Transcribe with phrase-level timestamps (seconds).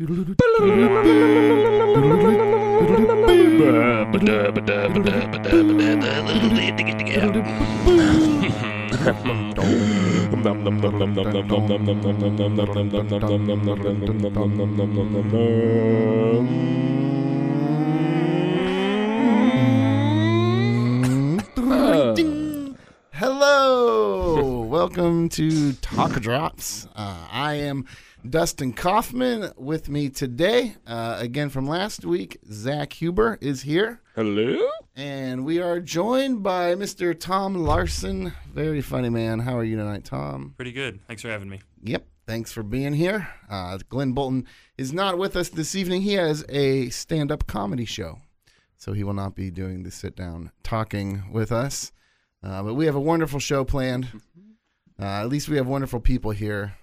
[0.00, 0.40] Hmm.
[25.30, 26.86] To Cough Drops.
[26.96, 27.86] Uh, I am
[28.28, 29.52] Dustin Kaufman.
[29.56, 34.58] With me today, uh, again from last week, Zach Huber is here, Hello?
[34.96, 37.18] and we are joined by Mr.
[37.18, 38.32] Tom Larson.
[38.52, 39.38] Very funny man.
[39.38, 40.54] How are you tonight, Tom?
[40.56, 41.00] Pretty good.
[41.06, 41.60] Thanks for having me.
[41.84, 42.06] Yep.
[42.26, 43.28] Thanks for being here.
[43.48, 44.46] Uh, Glenn Bolton
[44.78, 46.02] is not with us this evening.
[46.02, 48.18] He has a stand up comedy show.
[48.76, 51.92] So he will not be doing the sit down talking with us.
[52.42, 54.08] Uh, but we have a wonderful show planned.
[55.00, 56.74] Uh, at least we have wonderful people here.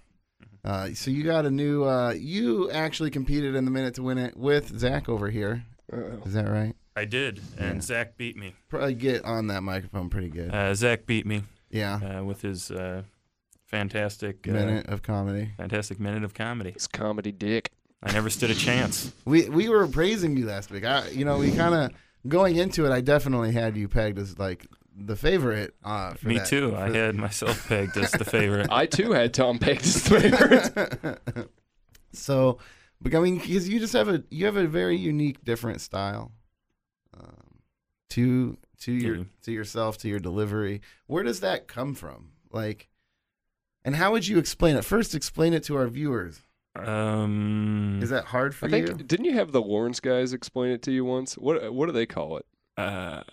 [0.66, 1.84] Uh, so you got a new.
[1.86, 5.64] Uh, you actually competed in the minute to win it with Zach over here.
[6.26, 6.74] Is that right?
[6.96, 7.82] I did, and Yeah.
[7.82, 8.56] Zach beat me.
[8.70, 10.54] Probably get on that microphone pretty good.
[10.54, 12.18] Uh, Zach beat me yeah.
[12.20, 13.04] uh, with his uh,
[13.68, 15.52] fantastic uh, minute of comedy.
[15.58, 16.72] fantastic minute of comedy.
[16.72, 17.72] It's comedy dick.
[18.02, 19.14] I never stood a chance.
[19.26, 20.86] We we were praising you last week.
[20.86, 21.92] I you know we kind of
[22.28, 22.92] going into it.
[22.92, 24.66] I definitely had you pegged as like
[25.00, 25.76] the favorite.
[25.84, 26.76] Uh, for me that- too.
[26.76, 28.68] I had myself pegged as the favorite.
[28.72, 31.50] I too had Tom pegged as the favorite.
[32.14, 32.58] so,
[33.00, 36.32] but I mean, because you just have a you have a very unique, different style.
[37.20, 37.60] Um,
[38.12, 39.24] to to your Yeah.
[39.44, 40.82] to yourself to your delivery.
[41.08, 42.32] Where does that come from?
[42.52, 42.90] Like,
[43.84, 44.86] and how would you explain it?
[44.86, 46.42] First, explain it to our viewers.
[46.76, 48.94] Um, Is that hard for I think you?
[48.96, 51.36] didn't you have the Lawrence guys explain it to you once?
[51.38, 52.46] What what do they call it?
[52.78, 53.24] uh,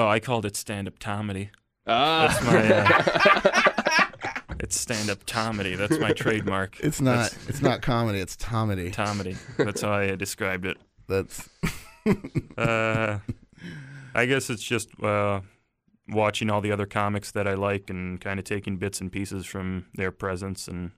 [0.00, 1.50] oh, I called it stand-up comedy.
[1.86, 3.72] Ah, That's my,
[4.60, 5.74] It's stand-up comedy.
[5.74, 6.78] That's my trademark.
[6.80, 7.30] It's not.
[7.30, 8.20] That's It's not comedy.
[8.20, 8.90] It's comedy.
[8.90, 9.36] comedy.
[9.56, 10.76] That's how I described it.
[11.08, 11.48] That's.
[12.56, 13.18] Uh,
[14.14, 15.42] I guess it's just uh,
[16.08, 19.44] watching all the other comics that I like and kind of taking bits and pieces
[19.44, 20.92] from their presence and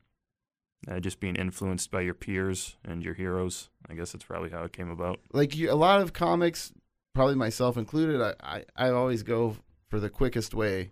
[0.89, 3.69] uh, just being influenced by your peers and your heroes.
[3.91, 5.19] I guess that's probably how it came about.
[5.33, 6.73] like you, a lot of comics,
[7.15, 9.57] probably myself included, I, I, I always go
[9.89, 10.91] for the quickest way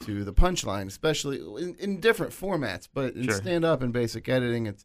[0.00, 2.88] to the punchline, especially in, in different formats.
[2.92, 3.34] But in Sure.
[3.34, 4.84] stand up and basic editing, it's,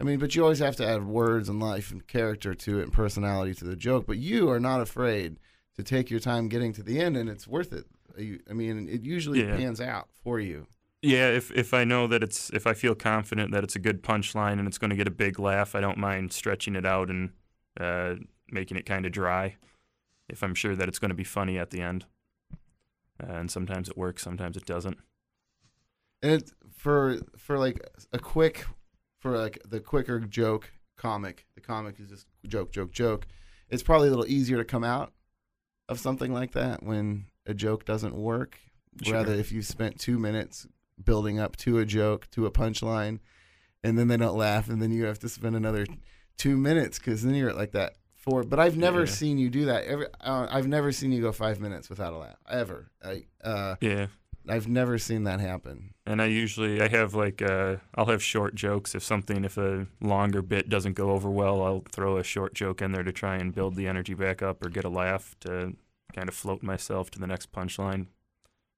[0.00, 2.84] I mean, but you always have to add words and life and character to it
[2.84, 4.06] and personality to the joke.
[4.06, 5.38] But you are not afraid
[5.76, 7.84] to take your time getting to the end, and it's worth it.
[8.16, 9.56] You, I mean, it usually Yeah.
[9.56, 10.66] pans out for you.
[11.02, 14.02] Yeah, if if I know that it's if I feel confident that it's a good
[14.02, 17.10] punchline and it's going to get a big laugh, I don't mind stretching it out
[17.10, 17.30] and
[17.78, 18.14] uh,
[18.50, 19.56] making it kind of dry.
[20.34, 22.06] If I'm sure that it's going to be funny at the end,
[23.20, 24.98] and sometimes it works, sometimes it doesn't.
[26.22, 26.42] And
[26.76, 28.66] for for like a quick
[29.20, 33.28] for like the quicker joke comic, the comic is just joke, joke, joke.
[33.68, 35.12] It's probably a little easier to come out
[35.88, 38.58] of something like that when a joke doesn't work.
[39.04, 39.14] Sure.
[39.14, 40.66] Rather, if you spent two minutes
[41.02, 43.20] building up to a joke, to a punchline,
[43.84, 45.86] and then they don't laugh, and then you have to spend another
[46.36, 48.42] two minutes because then you're at like that four.
[48.42, 49.06] But I've never Yeah.
[49.20, 49.84] seen you do that.
[49.84, 52.90] Every uh, I've never seen you go five minutes without a laugh ever.
[53.04, 54.06] I uh, Yeah.
[54.46, 55.94] I've never seen that happen.
[56.04, 59.86] And I usually I have like uh I'll have short jokes if something if a
[60.02, 63.36] longer bit doesn't go over well I'll throw a short joke in there to try
[63.36, 65.74] and build the energy back up or get a laugh to
[66.14, 68.08] kind of float myself to the next punchline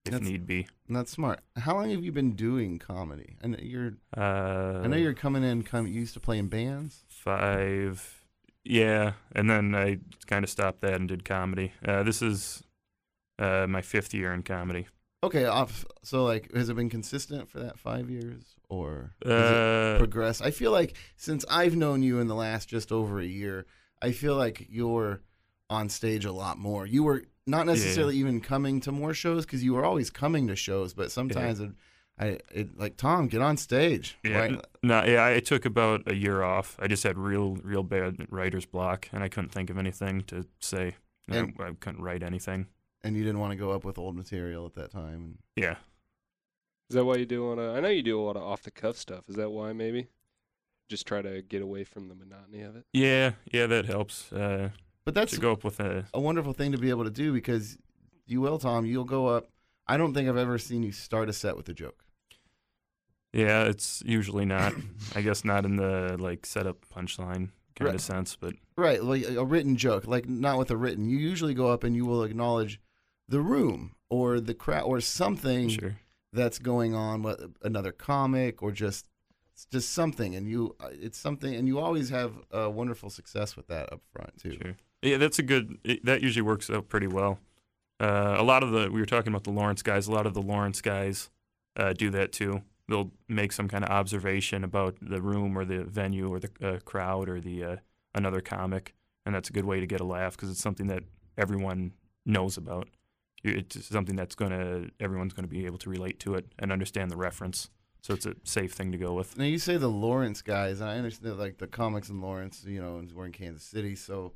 [0.04, 0.68] if That's- need be.
[0.86, 1.40] And That's smart.
[1.56, 3.34] How long have you been doing comedy?
[3.42, 3.94] I know you're.
[4.16, 5.64] Uh, I know you're coming in.
[5.64, 7.02] Come, you used to play in bands.
[7.08, 8.15] five.
[8.68, 11.72] Yeah, and then I kind of stopped that and did comedy.
[11.86, 12.62] Uh, this is
[13.38, 14.88] uh, my fifth year in comedy.
[15.22, 15.84] Okay, off.
[16.02, 20.42] So like, has it been consistent for that five years, or has it Uh, progressed?
[20.42, 23.66] I feel like since I've known you in the last just over a year,
[24.02, 25.22] I feel like you're
[25.70, 26.86] on stage a lot more.
[26.86, 30.56] You were not necessarily even coming to more shows because you were always coming to
[30.56, 31.70] shows, but sometimes it,
[32.18, 34.16] I it like Tom get on stage.
[34.24, 34.64] Yeah, right?
[34.82, 35.24] no, yeah.
[35.26, 36.76] I took about a year off.
[36.80, 40.46] I just had real, real bad writer's block, and I couldn't think of anything to
[40.60, 40.94] say.
[41.30, 42.68] I- And- I, couldn't write anything.
[43.02, 45.38] and you didn't want to go up with old material at that time.
[45.56, 45.76] Yeah,
[46.88, 47.76] Is that why you do a lot of?
[47.76, 49.28] I know you do a lot of off the cuff stuff.
[49.28, 50.06] Is that why maybe?
[50.88, 52.84] Just try to get away from the monotony of it.
[52.92, 53.66] yeah, yeah.
[53.66, 54.32] That helps.
[54.32, 54.70] Uh,
[55.04, 57.32] But that's to go up with a a wonderful thing to be able to do
[57.32, 57.76] because
[58.26, 58.86] you will, Tom.
[58.86, 59.48] You'll go up.
[59.88, 62.04] I don't think I've ever seen you start a set with a joke.
[63.36, 63.64] Yeah.
[63.64, 64.72] It's usually not.
[65.14, 67.94] I guess not in the like setup punchline kind Right.
[67.94, 71.08] of sense, but Right, like a written joke, like not with a written.
[71.08, 72.80] You usually go up and you will acknowledge
[73.28, 75.96] the room or the crowd or something sure.
[76.32, 79.06] that's going on with another comic or just
[79.72, 83.66] just something, and you uh, it's something, and you always have a wonderful success with
[83.68, 84.58] that up front too.
[84.62, 84.76] Sure.
[85.02, 85.78] Yeah, that's a good.
[85.84, 87.38] It, that usually works out pretty well.
[87.98, 90.08] Uh, a lot of the we were talking about the Lawrence guys.
[90.08, 91.30] A lot of the Lawrence guys
[91.76, 92.62] uh, do that too.
[92.88, 96.78] They'll make some kind of observation about the room or the venue or the uh,
[96.84, 97.76] crowd or the uh,
[98.14, 98.94] another comic,
[99.24, 101.02] and that's a good way to get a laugh because it's something that
[101.36, 101.92] everyone
[102.24, 102.88] knows about.
[103.42, 107.16] It's something that's gonna everyone's gonna be able to relate to it and understand the
[107.16, 107.70] reference.
[108.02, 109.36] So it's a safe thing to go with.
[109.36, 112.80] Now you say the Lawrence guys, and I understand like the comics in Lawrence, you
[112.80, 114.34] know, we're in Kansas City, so.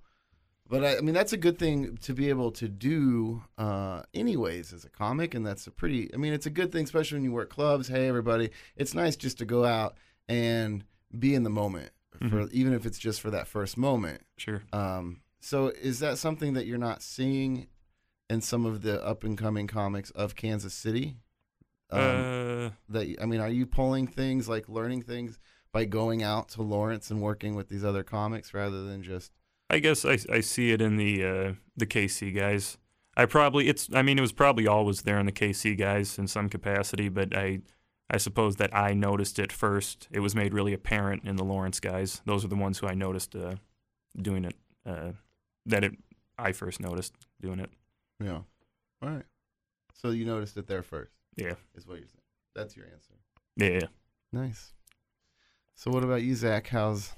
[0.71, 4.73] But I, I mean, that's a good thing to be able to do, uh, anyways,
[4.73, 6.15] as a comic, and that's a pretty.
[6.15, 7.89] I mean, it's a good thing, especially when you work clubs.
[7.89, 9.97] Hey, everybody, it's nice just to go out
[10.29, 10.85] and
[11.19, 11.91] be in the moment,
[12.31, 14.23] for even if it's just for that first moment.
[14.37, 14.63] Sure.
[14.73, 17.67] Um, so is that something that you're not seeing
[18.29, 21.17] in some of the up and coming comics of Kansas City?
[21.91, 25.41] Um, uh, that I mean, are you pulling things like learning things
[25.73, 29.33] by going out to Lawrence and working with these other comics rather than just
[29.71, 32.77] I guess I, I see it in the uh, the KC guys.
[33.17, 36.27] I probably it's I mean it was probably always there in the KC guys in
[36.27, 37.61] some capacity, but I
[38.11, 40.09] I suppose that I noticed it first.
[40.11, 42.21] It was made really apparent in the Lawrence guys.
[42.27, 43.55] Those are the ones who I noticed uh,
[44.21, 44.57] doing it.
[44.85, 45.13] Uh,
[45.67, 45.93] that it
[46.39, 47.71] I first noticed doing it.
[48.23, 48.41] Yeah.
[49.03, 49.25] All right.
[49.95, 52.23] So you noticed it there first, Yeah, is what you're saying.
[52.55, 53.15] That's your answer.
[53.57, 53.89] yeah.
[54.33, 54.73] Nice.
[55.75, 56.69] So what about you, Zach?
[56.69, 57.13] How's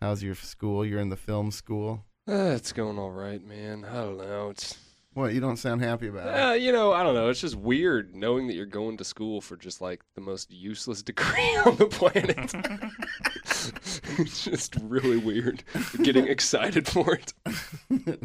[0.00, 0.84] how's your school?
[0.84, 2.04] You're in the film school.
[2.28, 3.84] Uh, it's going all right, man.
[3.84, 4.50] I don't know.
[4.50, 4.76] It's
[5.14, 5.32] What?
[5.32, 6.34] You don't sound happy about it.
[6.40, 7.28] uh, you know, I don't know.
[7.28, 11.02] It's just weird knowing that you're going to school for just like the most useless
[11.04, 12.52] degree on the planet.
[14.18, 15.62] it's just really weird.
[16.02, 17.34] Getting excited for it.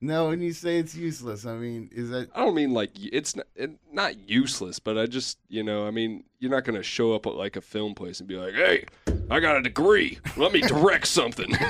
[0.00, 3.36] no, when you say it's useless, I mean, is that I don't mean like it's
[3.36, 7.12] not, it, not useless, but I just you know, I mean, you're not gonna show
[7.12, 8.86] up at like a film place and be like, "Hey,
[9.30, 10.18] I got a degree.
[10.36, 11.54] Let me direct something."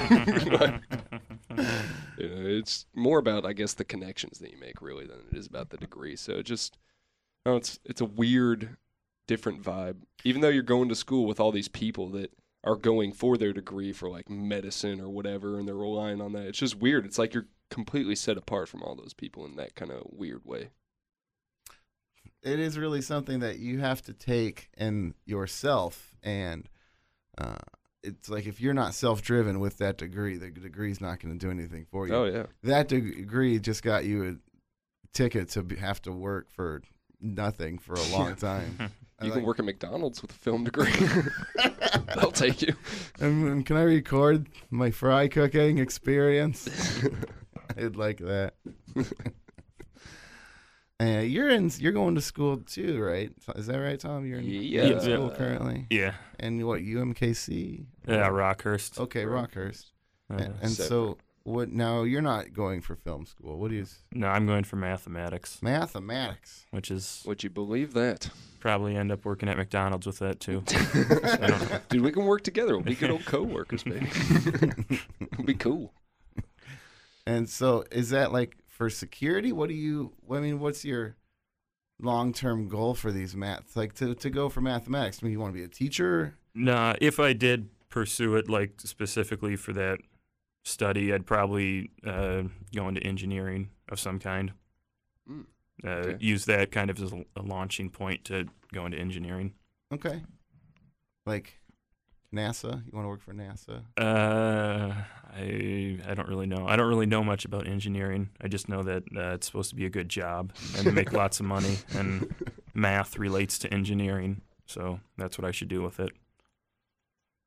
[1.50, 1.66] Like,
[2.18, 5.36] you know, it's more about, I guess, the connections that you make really than it
[5.36, 6.16] is about the degree.
[6.16, 6.78] So it just,
[7.44, 8.76] no, it's it's a weird,
[9.26, 9.96] different vibe.
[10.24, 12.30] Even though you're going to school with all these people that
[12.64, 16.46] are going for their degree for like medicine or whatever, and they're relying on that.
[16.46, 17.06] It's just weird.
[17.06, 20.44] It's like you're completely set apart from all those people in that kind of weird
[20.44, 20.70] way.
[22.42, 26.68] it is really something that you have to take in yourself and
[27.38, 27.56] uh,
[28.02, 31.50] it's like if you're not self-driven with that degree the degree's not going to do
[31.50, 32.46] anything for you Oh yeah.
[32.62, 34.34] that degree just got you a
[35.12, 36.82] ticket to be, have to work for
[37.20, 38.90] nothing for a long time
[39.20, 40.92] I You can work at McDonald's with a film degree.
[42.16, 42.74] They'll take you.
[43.20, 46.68] and, and can i record my fry cooking experience
[47.76, 48.54] i'd like that
[51.00, 54.44] uh, you're in you're going to school too right is that right tom you're in,
[54.44, 54.98] you're in Yeah.
[55.00, 56.14] school currently yeah.
[56.42, 57.84] And what UMKC?
[58.08, 58.98] Yeah, Rockhurst.
[58.98, 59.90] Okay, Rockhurst.
[60.30, 61.70] Uh, and and so what?
[61.70, 63.58] Now you're not going for film school.
[63.58, 66.66] What is no, I'm going for mathematics, mathematics?
[66.70, 68.28] which is Would you believe that?
[68.60, 70.62] probably end up working at McDonald's with that too.
[70.68, 71.80] I don't know.
[71.88, 72.74] Dude, we can work together.
[72.76, 74.06] We'll be good old co-workers, baby.
[75.32, 75.94] It'll be cool.
[77.26, 79.52] And so is that like for security?
[79.52, 80.12] What do you?
[80.30, 81.16] I mean, what's your
[82.00, 83.76] long-term goal for these maths?
[83.76, 85.20] Like to to go for mathematics?
[85.22, 86.36] I mean, you want to be a teacher?
[86.54, 90.00] Nah, if I did pursue it like specifically for that
[90.64, 92.42] study, I'd probably uh,
[92.74, 94.52] go into engineering of some kind.
[95.30, 95.46] Mm,
[95.84, 96.16] Uh.
[96.20, 99.54] Use that kind of as a, a launching point to go into engineering.
[99.92, 100.22] Okay.
[101.26, 101.54] Like
[102.34, 102.84] NASA?
[102.86, 103.82] You want to work for NASA?
[103.96, 104.94] Uh,
[105.32, 106.66] I I don't really know.
[106.68, 108.30] I don't really know much about engineering.
[108.40, 111.40] I just know that uh, it's supposed to be a good job and make lots
[111.40, 112.32] of money, and
[112.74, 116.10] math relates to engineering, so that's what I should do with it.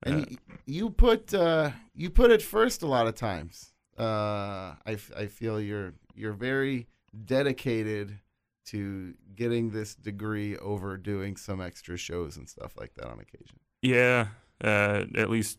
[0.05, 3.71] And Uh, you, you put uh, you put it first a lot of times.
[3.97, 6.87] Uh, I, f- I feel you're you're very
[7.25, 8.19] dedicated
[8.65, 13.59] to getting this degree over doing some extra shows and stuff like that on occasion.
[13.81, 14.27] yeah,
[14.63, 15.57] uh, at least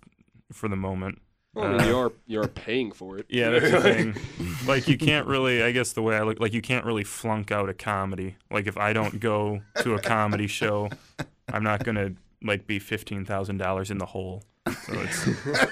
[0.53, 1.21] for the moment.
[1.55, 3.27] Well, I mean, Uh, you are you are paying for it.
[3.29, 4.15] Yeah, that's the thing.
[4.67, 7.53] Like you can't really, I guess the way I look, like you can't really flunk
[7.53, 8.37] out a comedy.
[8.51, 10.89] Like if I don't go to a comedy show,
[11.53, 14.43] I'm not gonna like be fifteen thousand dollars in the hole.
[14.67, 15.27] So it's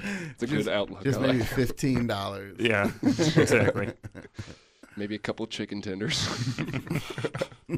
[0.00, 1.02] It's a good outlook.
[1.02, 1.48] Just I maybe like.
[1.48, 2.56] fifteen dollars.
[2.60, 3.92] yeah, exactly.
[4.96, 6.26] Maybe a couple chicken tenders.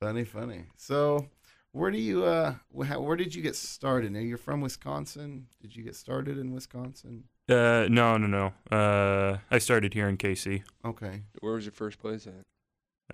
[0.00, 0.64] funny, funny.
[0.76, 1.28] So,
[1.72, 4.12] where do you uh, wh- where did you get started?
[4.12, 5.46] Now you're from Wisconsin.
[5.60, 7.24] Did you get started in Wisconsin?
[7.48, 8.52] Uh, no, no, no.
[8.76, 10.62] Uh, I started here in KC.
[10.84, 11.22] Okay.
[11.40, 12.44] Where was your first place at?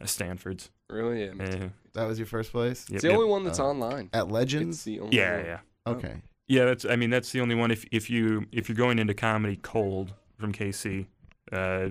[0.00, 0.71] Uh, Stanford's.
[0.90, 1.25] Really?
[1.25, 1.33] Yeah.
[1.33, 1.71] me too.
[1.95, 3.19] That was your first place yep, It's the yep.
[3.19, 4.09] only one that's Uh, online.
[4.12, 4.85] at It's Legends.
[4.85, 5.45] the only Yeah, one.
[5.47, 5.61] yeah.
[5.87, 5.93] Oh.
[5.95, 6.23] Okay.
[6.47, 6.85] Yeah, that's.
[6.87, 7.71] I mean, that's the only one.
[7.71, 11.07] If if you if you're going into comedy cold from KC,
[11.52, 11.90] uh,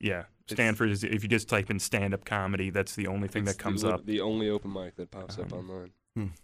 [0.00, 1.04] yeah, Stanford is.
[1.04, 3.80] If you just type in stand up comedy, that's the only thing It's that comes
[3.82, 5.92] the, up, The only open mic that pops up Um, online.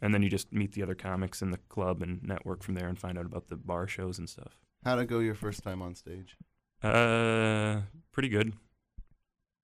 [0.00, 2.88] and then you just meet the other comics in the club and network from there
[2.88, 4.58] and find out about the bar shows and stuff.
[4.84, 6.36] How'd it go your first time on stage?
[6.82, 8.54] Uh, pretty good.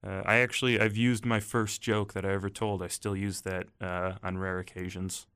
[0.07, 2.83] Uh, I actually I've used my first joke that I ever told.
[2.83, 5.27] I still use that uh, on rare occasions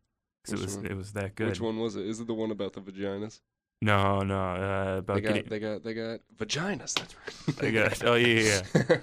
[0.44, 0.86] because it was one?
[0.86, 1.48] it was that good.
[1.48, 2.06] Which one was it?
[2.06, 3.40] Is it the one about the vaginas?
[3.82, 5.48] No, no, uh, about They got, getting.
[5.48, 6.94] they got, they got vaginas.
[6.94, 7.56] That's right.
[7.58, 8.96] They got- oh, yeah, yeah,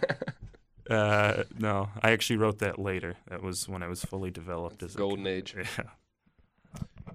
[0.89, 3.17] Uh, no, I actually wrote that later.
[3.27, 5.35] That was when I was fully developed as a Golden comic.
[5.35, 5.55] age.
[5.77, 5.83] Yeah.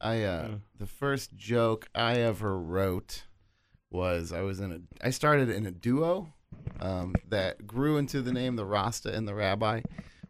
[0.01, 0.49] I uh, Yeah.
[0.79, 3.23] the first joke I ever wrote
[3.91, 6.33] was I was in a I started in a duo
[6.81, 9.83] um, that grew into the name the Rasta and the Rabbi,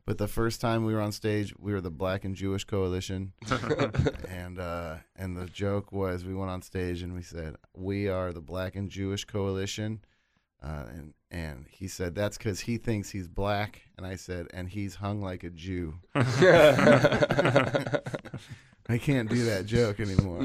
[0.05, 3.33] but the first time we were on stage we were the Black and Jewish Coalition,
[4.29, 8.33] and uh, and the joke was we went on stage and we said we are
[8.33, 10.01] the Black and Jewish Coalition,
[10.63, 14.69] uh, and and he said that's because he thinks he's black, and I said and
[14.69, 15.95] he's hung like a Jew.
[18.89, 20.43] I can't do that joke anymore.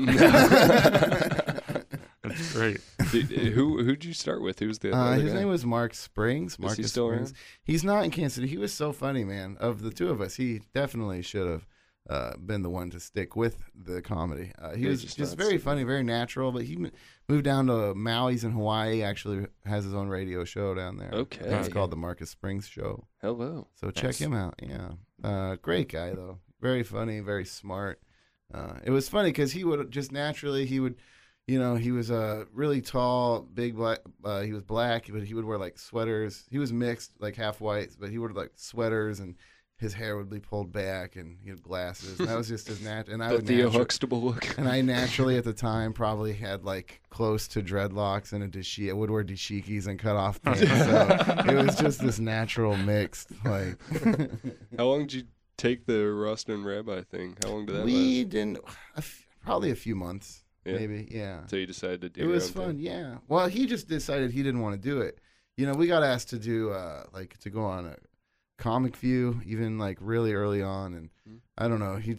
[2.57, 3.29] That's great.
[3.29, 4.59] Did- who who'd you start with?
[4.59, 5.39] Who's the Uh, his guy?
[5.39, 6.53] name was Mark Springs.
[6.53, 7.31] Is Marcus he Springs.
[7.31, 7.33] around?
[7.63, 8.47] He's not in Kansas City.
[8.47, 9.57] He was so funny, man.
[9.59, 11.67] Of the two of us, he definitely should have
[12.09, 14.51] uh, been the one to stick with the comedy.
[14.57, 16.51] Uh, he Yeah, was just just, very funny, very natural.
[16.53, 16.91] But he m-
[17.27, 19.03] moved down to Maui's in Hawaii.
[19.03, 21.09] Actually, has his own radio show down there.
[21.11, 21.45] Okay.
[21.45, 23.07] it's called the Marcus Springs Show.
[23.21, 23.67] Hello.
[23.75, 24.19] So check Nice.
[24.21, 24.55] him out.
[24.63, 24.91] Yeah,
[25.23, 26.39] uh, great guy though.
[26.61, 27.99] Very funny, very smart.
[28.53, 30.95] Uh, it was funny because he would just naturally he would,
[31.47, 33.99] you know, he was uh, really tall, big black.
[34.23, 36.45] Uh, he was black, but he would wear like sweaters.
[36.51, 39.35] He was mixed, like half white, but he would like sweaters and.
[39.79, 42.19] His hair would be pulled back, and he had glasses.
[42.19, 43.13] And that was just his natural.
[43.13, 44.55] And I The would Theo natu- Huxtable look.
[44.57, 48.89] and I naturally at the time probably had like close to dreadlocks and a dashiki.
[48.89, 50.61] I would wear dashikis and cut off pants.
[50.61, 53.27] So it was just this natural mix.
[53.45, 53.77] Like
[54.79, 55.23] How long did you
[55.57, 57.37] take the Rasta and Rabbi thing?
[57.43, 58.29] How long did that we last?
[58.29, 58.57] didn't.
[58.95, 60.75] A f- probably a few months, Yeah.
[60.75, 61.07] maybe.
[61.11, 62.65] Yeah, So you decided to do it your was own fun.
[62.75, 62.79] thing?
[62.79, 63.17] Yeah.
[63.27, 65.19] Well, he just decided he didn't want to do it.
[65.55, 67.95] You know, we got asked to do uh like to go on a
[68.57, 71.37] comic view even like really early on, and Hmm.
[71.57, 71.95] I don't know.
[71.97, 72.17] He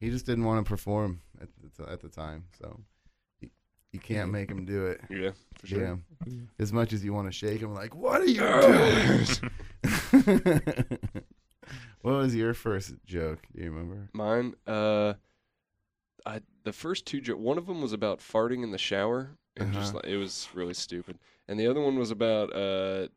[0.00, 2.80] he just didn't want to perform at the, t- at the time, so.
[3.40, 3.48] You,
[3.92, 5.00] you can't make him do it.
[5.10, 5.98] Yeah, for sure.
[6.26, 6.32] Yeah.
[6.58, 9.26] As much as you want to shake him, like, what are you doing?
[12.02, 13.40] what was your first joke?
[13.54, 14.08] Do you remember?
[14.12, 15.14] Mine, uh,
[16.26, 19.72] I the first two jo- one of them was about farting in the shower, and
[19.72, 20.00] just Uh-huh.
[20.04, 23.08] like, it was really stupid, and the other one was about uh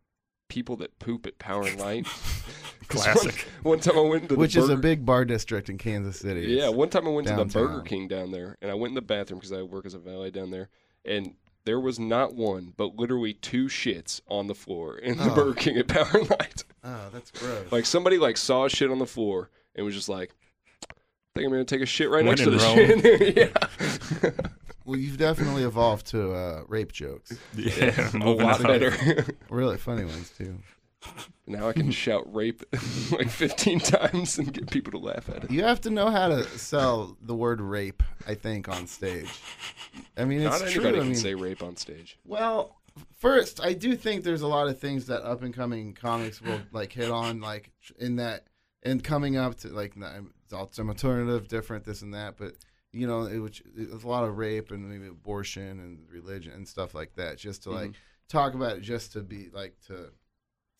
[0.50, 2.05] people that poop at Power and Light.
[2.88, 3.47] 'Cause one- Classic.
[3.63, 6.41] One, time I went to Which the is a big bar district in Kansas City.
[6.41, 7.81] Yeah, one time I went to the Burger.
[7.81, 10.31] King down there, and I went in the bathroom because I work as a valet
[10.31, 10.69] down there,
[11.05, 11.35] and
[11.65, 15.35] there was not one, but literally two shits on the floor in the Oh.
[15.35, 16.65] Burger King at Power and Light.
[16.83, 17.71] Oh, that's gross.
[17.71, 20.33] Like somebody like saw shit on the floor and was just like, "I
[21.35, 23.01] think I'm gonna take a shit right When next to in the Rome.
[23.01, 23.37] shit."
[24.23, 24.31] yeah,
[24.85, 27.37] well, you've definitely evolved to uh, rape jokes.
[27.55, 28.67] Yeah, a moving lot on.
[28.67, 29.25] better.
[29.49, 30.59] Really funny ones too.
[31.47, 32.63] now I can shout rape
[33.11, 35.51] like 15 times and get people to laugh at it.
[35.51, 38.01] You have to know how to sell the word rape.
[38.25, 39.27] I think on stage.
[40.15, 40.81] I mean, it's Not true.
[40.83, 42.17] anybody I can mean, say rape on stage.
[42.25, 42.77] Well,
[43.17, 46.61] first, I do think there's a lot of things that up and coming comics will
[46.71, 48.45] like hit on, like in that
[48.83, 52.38] and coming up to like n- it's alternative, different, this and that.
[52.38, 52.53] But
[52.91, 56.67] you know, it was it's a lot of rape and maybe abortion and religion and
[56.67, 57.38] stuff like that.
[57.38, 58.27] Just to like mm-hmm.
[58.29, 60.12] talk about it, just to be like to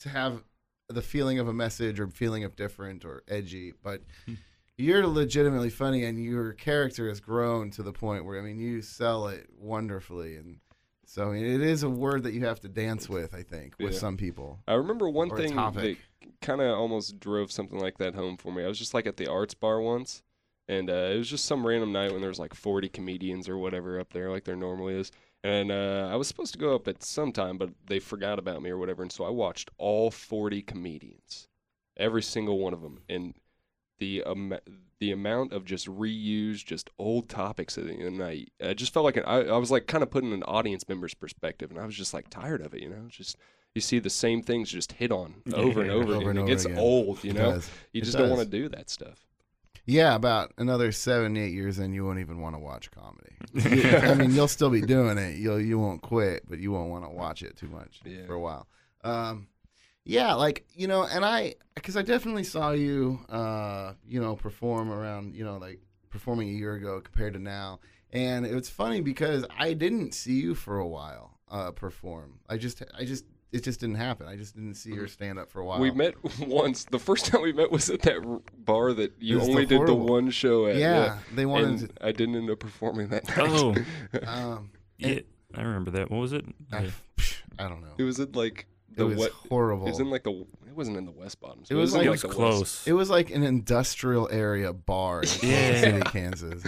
[0.02, 0.44] to have
[0.90, 4.02] the feeling of a message or feeling of different or edgy, but.
[4.76, 8.82] You're legitimately funny, and your character has grown to the point where I mean, you
[8.82, 10.58] sell it wonderfully, and
[11.06, 13.34] so it is a word that you have to dance with.
[13.34, 14.00] I think with Yeah.
[14.00, 14.60] some people.
[14.68, 15.98] I remember one thing that
[16.42, 18.64] kind of almost drove something like that home for me.
[18.64, 20.24] I was just like at the arts bar once,
[20.68, 23.58] and uh, it was just some random night when there was like 40 comedians or
[23.58, 25.12] whatever up there, like there normally is.
[25.44, 28.62] And uh, I was supposed to go up at some time, but they forgot about
[28.62, 29.02] me or whatever.
[29.04, 31.50] And so I watched all 40 comedians,
[31.98, 33.34] every single one of them, and
[34.00, 34.54] the um,
[35.00, 38.52] the amount of just reused, just old topics at the end of the night.
[38.64, 41.14] I just felt like an, I, I was like kind of putting an audience member's
[41.14, 42.82] perspective, and I was just like tired of it.
[42.82, 43.36] You know, just
[43.76, 46.38] you see the same things just hit on over and over, Over again.
[46.38, 46.78] and it gets again.
[46.78, 47.24] old.
[47.24, 47.70] You It know, does.
[47.92, 49.26] you It just don't want to do that stuff.
[49.86, 53.34] Yeah, about another seven, eight years and you won't even want to watch comedy.
[53.54, 54.10] Yeah.
[54.12, 55.36] I mean, you'll still be doing it.
[55.38, 58.26] You'll you won't quit, but you won't want to watch it too much Yeah.
[58.26, 58.68] for a while.
[59.04, 59.48] Um,
[60.06, 64.92] yeah, like you know, and I because I definitely saw you, uh, you know, perform
[64.92, 65.80] around, you know, like
[66.10, 67.80] performing a year ago compared to now,
[68.12, 72.40] and it was funny because I didn't see you for a while uh, perform.
[72.50, 74.28] I just, I just, it just didn't happen.
[74.28, 75.80] I just didn't see her stand up for a while.
[75.80, 76.86] We met once.
[76.86, 79.88] The first time we met was at that bar that you It only the did
[79.88, 80.76] the one show at.
[80.76, 81.82] Yeah, they wanted.
[81.82, 83.38] And I didn't end up performing that night.
[83.40, 83.74] Oh,
[84.14, 85.20] to, um, yeah,
[85.56, 86.12] I remember that.
[86.12, 86.46] What was it?
[86.72, 86.90] I,
[87.60, 87.94] I don't know.
[87.98, 89.32] it was in like It the was what?
[89.50, 89.88] horrible.
[89.88, 90.32] It was in like the.
[90.68, 91.70] It wasn't in the West Bottoms.
[91.70, 92.88] It but was in, like- It It was the West- close.
[92.88, 95.82] It was like an industrial area bar in Kansas Yeah.
[95.82, 96.64] City, Kansas.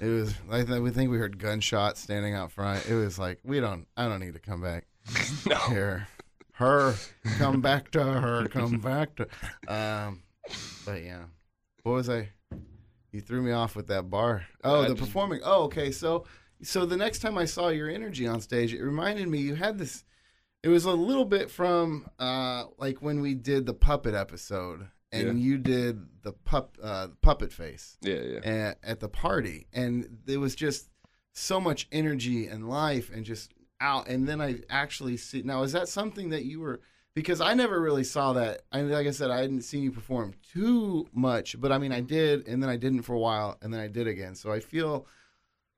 [0.00, 2.86] It was like we think we heard gunshots standing out front.
[2.88, 3.86] It was like we don't.
[3.96, 4.86] I don't need to come back
[5.46, 5.56] no.
[5.68, 6.08] here.
[6.52, 6.94] Her,
[7.38, 8.46] come back to her.
[8.48, 9.26] Come back to.
[9.66, 10.22] Um,
[10.86, 11.24] but yeah,
[11.82, 12.28] what was I?
[13.10, 14.44] You threw me off with that bar.
[14.62, 15.40] Oh, I the just- performing.
[15.44, 15.90] Oh, okay.
[15.90, 16.26] So,
[16.62, 19.78] so the next time I saw your energy on stage, it reminded me you had
[19.78, 20.04] this.
[20.64, 25.38] It was a little bit from uh, like when we did the puppet episode, and
[25.38, 28.38] you did the pup uh, puppet face Yeah, yeah.
[28.38, 30.88] at, at the party, and there was just
[31.34, 34.08] so much energy and life, and just out.
[34.08, 35.64] And then I actually see now.
[35.64, 36.80] Is that something that you were?
[37.14, 38.62] Because I never really saw that.
[38.72, 42.00] I like I said, I hadn't seen you perform too much, but I mean, I
[42.00, 44.34] did, and then I didn't for a while, and then I did again.
[44.34, 45.06] So I feel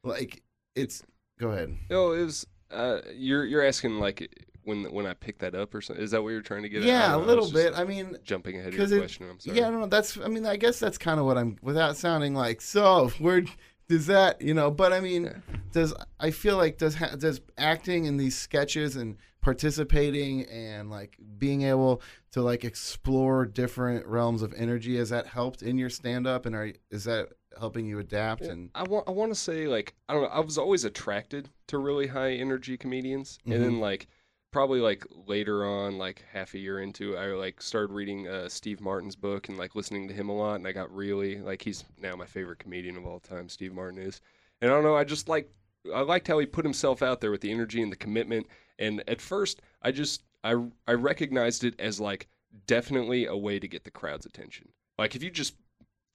[0.05, 0.45] like
[0.77, 1.03] it's.
[1.41, 1.77] Go ahead.
[1.91, 2.47] No, it was.
[2.71, 4.33] Uh, you're you're asking like
[4.67, 6.05] when when I picked that up or something.
[6.05, 6.83] Is that what you're trying to get?
[6.83, 6.89] at?
[6.89, 7.73] Yeah, a don't I little bit.
[7.75, 9.29] I mean, Jumping ahead of your it- question.
[9.31, 9.57] I'm sorry.
[9.57, 10.19] Yeah, no, no, that's.
[10.19, 11.57] I mean, I guess that's kind of what I'm.
[11.63, 13.43] Without sounding like so, where
[13.89, 14.71] does that, you know?
[14.71, 15.37] But I mean, Yeah.
[15.73, 19.17] does I feel like does ha- does acting in these sketches and
[19.61, 25.63] participating and like being able to like explore different realms of energy has that helped
[25.63, 29.13] in your stand up and are is that helping you adapt and I want I
[29.13, 32.77] want to say like I don't know I was always attracted to really high energy
[32.77, 33.63] comedians and Mm-hmm.
[33.63, 34.09] then like
[34.57, 38.49] probably like later on like half a year into it, I like started reading uh,
[38.49, 41.61] Steve Martin's book and like listening to him a lot and I got really like
[41.61, 44.23] he's now my favorite comedian of all time Steve Martin is.
[44.63, 45.51] And I don't know I just like
[45.95, 48.47] I liked how he put himself out there with the energy and the commitment
[48.79, 50.55] and at first I just I
[50.89, 52.27] I recognized it as like
[52.67, 54.71] definitely a way to get the crowd's attention.
[54.97, 55.55] Like if you just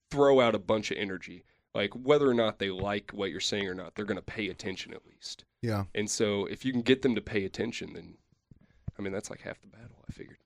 [0.10, 1.44] throw out a bunch of energy
[1.76, 4.50] like whether or not they like what you're saying or not they're going to pay
[4.50, 5.46] attention at least.
[5.62, 5.84] Yeah.
[5.94, 8.16] And so if you can get them to pay attention then
[9.02, 10.38] i mean that's like half the battle i figured.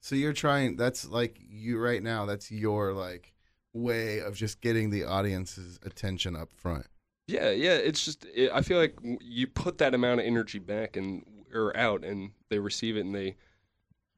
[0.00, 3.32] So you're trying that's like you right now that's your like
[3.72, 6.86] way of just getting the audience's attention up front.
[7.28, 10.96] Yeah yeah it's just it, i feel like you put that amount of energy back
[10.96, 13.36] and or out and they receive it and they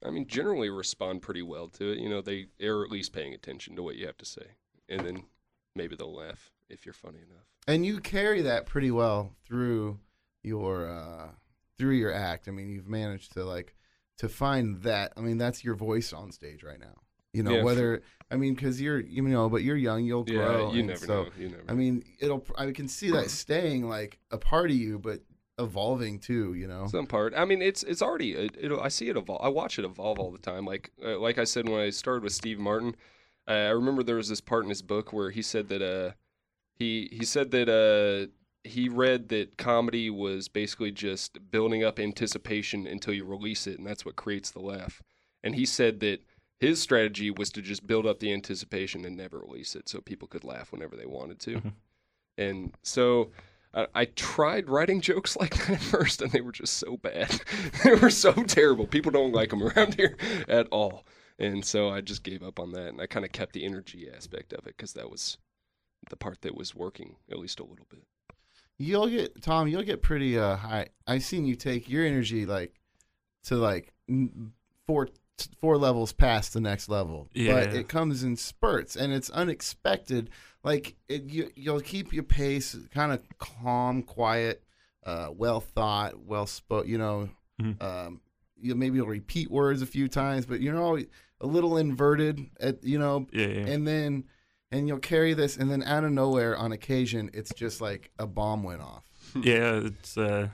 [0.04, 3.32] i mean generally respond pretty well to it you know they are at least paying
[3.34, 4.46] attention to what you have to say.
[4.90, 5.24] And then
[5.74, 7.44] maybe they'll laugh if you're funny enough.
[7.66, 9.98] And you carry that pretty well through
[10.42, 11.28] your uh
[11.78, 13.74] through your act i mean you've managed to like
[14.16, 16.94] to find that i mean that's your voice on stage right now
[17.32, 20.70] you know Yeah, whether i mean because you're you know but you're young you'll grow
[20.70, 23.88] yeah you never so know you never i mean it'll i can see that staying
[23.88, 25.20] like a part of you but
[25.58, 27.34] evolving too you know Some part.
[27.36, 28.32] I mean, it's it's already.
[28.34, 29.40] It, it'll, I see it evolve.
[29.42, 30.64] I watch it evolve all the time.
[30.64, 32.94] Like uh, like I said when I started with Steve Martin,
[33.48, 36.12] uh, I remember there was this part in his book where he said that uh
[36.76, 38.30] he he said that uh
[38.64, 43.86] he read that comedy was basically just building up anticipation until you release it, and
[43.86, 45.02] that's what creates the laugh.
[45.42, 46.20] And he said that
[46.60, 50.28] his strategy was to just build up the anticipation and never release it, so people
[50.28, 51.54] could laugh whenever they wanted to.
[51.60, 51.72] Mhm.
[52.36, 53.30] And so
[53.74, 57.40] I, I tried writing jokes like that at first, and they were just so bad.
[57.84, 58.86] they were so terrible.
[58.86, 60.16] People don't like them around here
[60.48, 61.06] at all.
[61.38, 64.08] And so I just gave up on that, and I kind of kept the energy
[64.14, 65.38] aspect of it because that was
[66.10, 68.04] the part that was working at least a little bit.
[68.78, 72.72] You'll get tom you'll get pretty uh high i've seen you take your energy like
[73.44, 73.92] to like
[74.86, 75.08] four
[75.60, 77.52] four levels past the next level Yeah.
[77.64, 80.30] but it comes in spurts and it's unexpected
[80.64, 84.62] like it you, you'll keep your pace kind of calm quiet
[85.06, 87.28] uh well thought well spoke you know
[87.60, 87.82] Mhm.
[87.82, 88.20] um
[88.60, 91.06] you maybe you'll repeat words a few times but you're always
[91.40, 93.66] a little inverted at you know Yeah, yeah.
[93.66, 94.24] and then
[94.70, 98.26] and you'll carry this and then out of nowhere on occasion it's just like a
[98.26, 99.04] bomb went off
[99.42, 100.48] yeah, it's uh,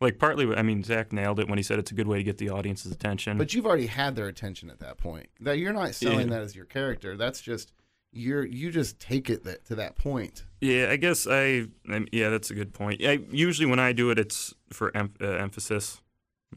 [0.00, 0.46] like partly.
[0.54, 2.48] I mean, Zach nailed it when he said it's a good way to get the
[2.48, 3.36] audience's attention.
[3.36, 6.36] but you've already had their attention at that point that you're not selling Yeah.
[6.36, 7.72] that as your character that's just
[8.10, 11.66] you're you just take it that, to that point Yeah, I guess I.
[11.90, 13.04] I yeah, that's a good point.
[13.04, 16.00] I usually when I do it, it's for em- uh, emphasis,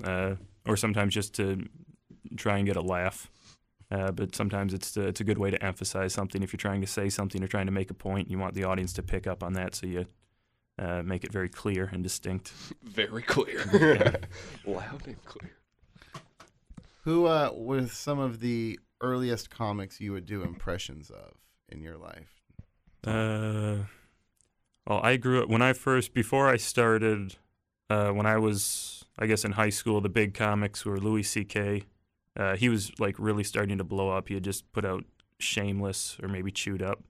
[0.05, 1.67] uh, or sometimes just to
[2.37, 3.29] try and get a laugh.
[3.91, 6.41] Uh, but sometimes it's to, it's a good way to emphasize something.
[6.41, 8.63] If you're trying to say something or trying to make a point, you want the
[8.63, 10.05] audience to pick up on that, so you
[10.79, 12.53] uh, make it very clear and distinct.
[12.83, 13.61] Very clear,
[14.65, 15.51] loud and clear.
[17.03, 21.33] Who uh, were some of the earliest comics you would do impressions of
[21.67, 22.41] in your life?
[23.05, 23.85] Uh,
[24.87, 27.35] well, I grew up when I first before I started.
[27.89, 31.83] Uh, when I was, I guess, in high school, the big comics were Louis C.K.
[32.37, 34.27] Uh, he was like really starting to blow up.
[34.27, 35.03] He had just put out
[35.39, 37.03] Shameless or maybe Chewed Up,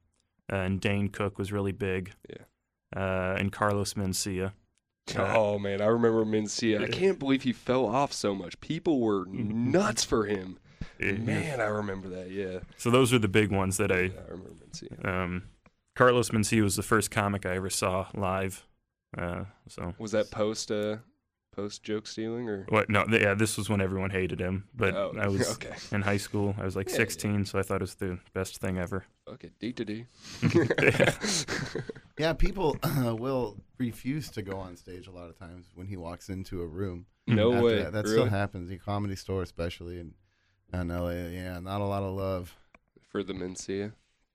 [0.51, 2.13] uh, and Dane Cook was really big.
[2.29, 2.45] Yeah.
[2.95, 4.47] Uh, and Carlos Mencia.
[4.47, 4.51] Uh,
[5.35, 6.81] Oh man, I remember Mencia.
[6.83, 8.59] I can't believe he fell off so much.
[8.61, 10.57] People were nuts for him.
[10.99, 12.29] Man, I remember that.
[12.29, 15.05] Yeah, So those are the big ones that I Yeah, I remember Mencia.
[15.05, 15.43] Um,
[15.95, 18.65] Carlos Mencia was the first comic I ever saw live.
[19.17, 20.97] Uh, so Was that post uh
[21.51, 22.65] post joke stealing or?
[22.69, 22.89] what?
[22.89, 24.67] No, th- yeah, this was when everyone hated him.
[24.75, 25.75] But oh, I was okay.
[25.91, 26.55] in high school.
[26.59, 26.97] I was like Yeah, yeah.
[26.99, 29.05] 16, so I thought it was the best thing ever.
[29.27, 30.05] Okay, D to D.
[32.17, 35.97] Yeah, people uh, will refuse to go on stage a lot of times when he
[35.97, 37.05] walks into a room.
[37.27, 37.77] No after way.
[37.83, 38.15] That, that really?
[38.17, 38.69] still happens.
[38.69, 40.13] The comedy store, especially in,
[40.73, 41.09] in LA.
[41.11, 42.55] Yeah, not a lot of love.
[43.09, 43.93] for the Mencia.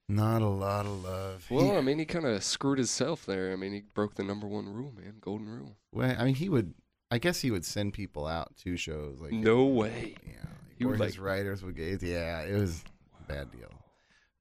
[0.09, 1.47] Not a lot of love.
[1.51, 3.53] Well, He- I mean, he kind of screwed himself there.
[3.53, 5.77] I mean, he broke the number one rule, man, golden rule.
[5.93, 6.75] well, I mean, he would.
[7.11, 9.21] I guess he would send people out to shows.
[9.21, 10.17] Like no way.
[10.27, 12.03] Yeah, like, He or would, his like- writers would get.
[12.03, 12.83] Yeah, it was
[13.21, 13.71] a bad deal.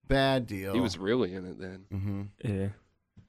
[0.08, 0.74] Bad deal.
[0.74, 1.86] He was really in it then.
[1.92, 2.70] hmm Yeah,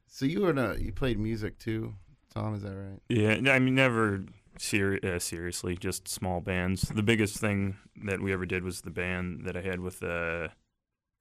[0.06, 1.94] So you were in a, you played music too,
[2.34, 2.54] Tom?
[2.54, 3.00] Is that right?
[3.08, 3.52] yeah.
[3.52, 4.24] I mean, never
[4.58, 6.82] seri- uh, seriously, just small bands.
[6.82, 10.48] The biggest thing that we ever did was the band that I had with uh,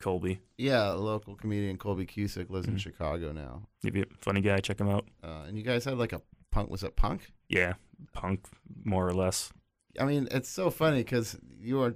[0.02, 0.42] Colby.
[0.58, 2.80] Yeah, a local comedian Colby Cusick lives in Mhm.
[2.80, 3.68] Chicago now.
[3.84, 4.60] Maybe a funny guy.
[4.60, 5.08] Check him out.
[5.24, 6.70] Uh, and you guys had like a punk.
[6.70, 7.32] Was it punk?
[7.48, 7.74] Yeah,
[8.14, 8.48] punk
[8.84, 9.52] more or less.
[10.00, 11.96] I mean, it's so funny because you were.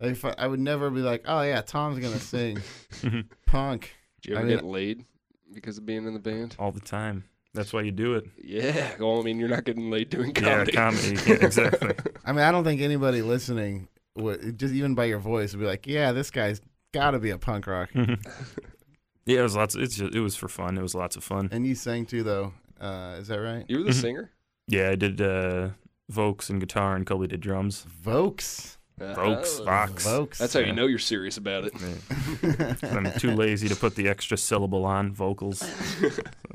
[0.00, 2.58] If I, I would never be like, oh yeah, Tom's gonna sing
[3.46, 3.94] punk.
[4.22, 5.04] Do you I ever mean- get laid
[5.52, 6.56] because of being in the band?
[6.58, 7.24] All the time.
[7.54, 8.24] That's why you do it.
[8.42, 8.92] Yeah.
[8.98, 10.72] Well, I mean, you're not getting laid doing comedy.
[10.72, 11.16] Yeah, comedy.
[11.16, 11.30] comedy.
[11.30, 11.94] Yeah, exactly.
[12.24, 15.66] I mean, I don't think anybody listening would just even by your voice would be
[15.66, 16.60] like, yeah, this guy's
[16.92, 17.90] got to be a punk rock.
[17.94, 19.74] yeah, it was lots.
[19.74, 20.78] It's just, it was for fun.
[20.78, 21.48] It was lots of fun.
[21.52, 22.54] And you sang too, though.
[22.80, 23.64] Uh, is that right?
[23.68, 24.00] you were the Mhm.
[24.00, 24.30] singer.
[24.72, 25.68] Yeah, I did uh,
[26.08, 27.84] vocals and guitar, and Colby did drums.
[28.02, 28.78] Vokes.
[28.98, 29.64] Vokes, Oh.
[29.64, 30.04] Vox.
[30.06, 30.38] Vokes.
[30.38, 30.66] That's how Yeah.
[30.66, 31.72] you know you're serious about it.
[31.80, 32.74] Yeah.
[32.90, 35.62] I'm too lazy to put the extra syllable on vocals.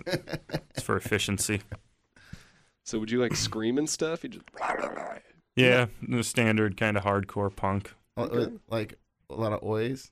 [0.08, 1.62] It's for efficiency.
[2.86, 4.24] So would you like scream and stuff?
[4.24, 4.46] You just
[5.56, 7.94] Yeah, the standard kind of hardcore punk.
[8.18, 8.54] Okay.
[8.70, 8.98] like
[9.30, 10.12] a lot of oys.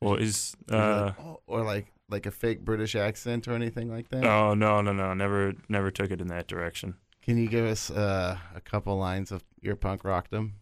[0.00, 1.12] Well, is uh,
[1.46, 4.24] or like like a fake British accent or anything like that.
[4.24, 6.94] oh no no no never never took it in that direction.
[7.22, 10.54] Can you give us uh, a couple lines of your punk rockdom?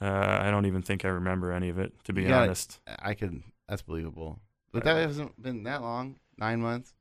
[0.00, 2.80] Uh, I don't even think I remember any of it to be got honest.
[3.00, 3.44] I can.
[3.68, 4.40] That's believable.
[4.72, 6.18] But that hasn't been that long.
[6.38, 6.94] Nine months.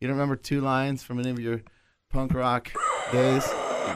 [0.00, 1.62] You don't remember two lines from any of your
[2.10, 2.72] punk rock
[3.12, 3.46] days?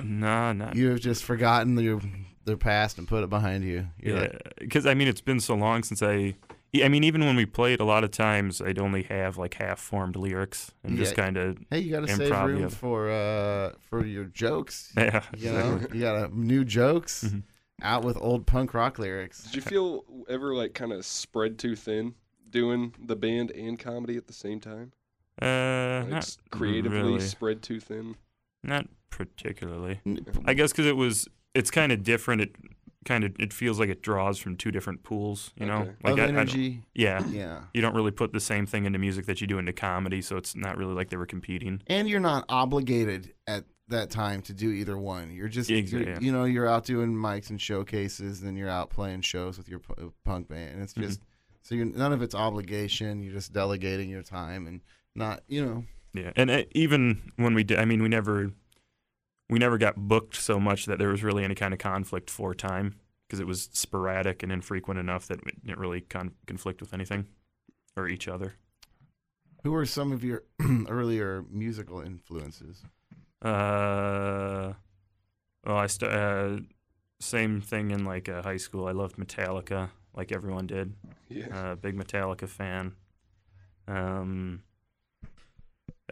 [0.05, 2.01] Nah, not You have just forgotten your
[2.45, 3.87] their past and put it behind you.
[3.99, 6.35] You're Yeah, like, because I mean, it's been so long since I.
[6.83, 10.15] I mean, even when we played, a lot of times I'd only have like half-formed
[10.17, 12.69] lyrics and just kind of, hey, you got to save Improv, room yeah.
[12.69, 14.93] for uh for your jokes.
[14.97, 15.25] yeah.
[15.37, 17.43] You know, you got new jokes Mhm.
[17.83, 19.43] out with old punk rock lyrics.
[19.45, 22.15] Did you feel ever like kind of spread too thin
[22.49, 24.93] doing the band and comedy at the same time?
[25.43, 27.21] Uh, Like not creatively really.
[27.21, 28.15] spread too thin.
[28.63, 30.01] Not particularly.
[30.45, 32.43] I guess because it was, it's kind of different.
[32.43, 32.57] It
[33.05, 35.53] kind of, it feels like it draws from two different pools.
[35.57, 35.91] You know, Okay.
[36.05, 36.83] like of I- I energy.
[36.95, 37.25] yeah.
[37.29, 37.63] yeah.
[37.73, 40.37] You don't really put the same thing into music that you do into comedy, so
[40.37, 41.83] it's not really like they were competing.
[41.87, 45.33] and you're not obligated at that time to do either one.
[45.33, 48.91] You're just, Exa- you're- you know, you're out doing mics and showcases, and you're out
[48.91, 50.75] playing shows with your pu- punk band.
[50.75, 51.03] And it's Mhm.
[51.03, 51.21] just
[51.63, 53.23] so you're none of it's obligation.
[53.23, 54.81] You're just delegating your time and
[55.15, 55.85] not, you know,
[56.15, 58.53] Yeah, and uh, even when we did, I mean, we never,
[59.51, 62.55] we never got booked so much that there was really any kind of conflict for
[62.55, 62.95] time
[63.27, 67.27] because it was sporadic and infrequent enough that it didn't really con- conflict with anything
[67.97, 68.55] or each other.
[69.65, 70.45] who were some of your
[70.89, 72.83] earlier musical influences?
[73.43, 74.73] Uh,
[75.67, 76.57] well, I st- uh,
[77.21, 78.87] same thing in like uh, high school.
[78.87, 80.95] I loved Metallica, like everyone did.
[81.29, 81.47] Yeah.
[81.53, 82.95] Uh, big Metallica fan.
[83.89, 84.63] Um,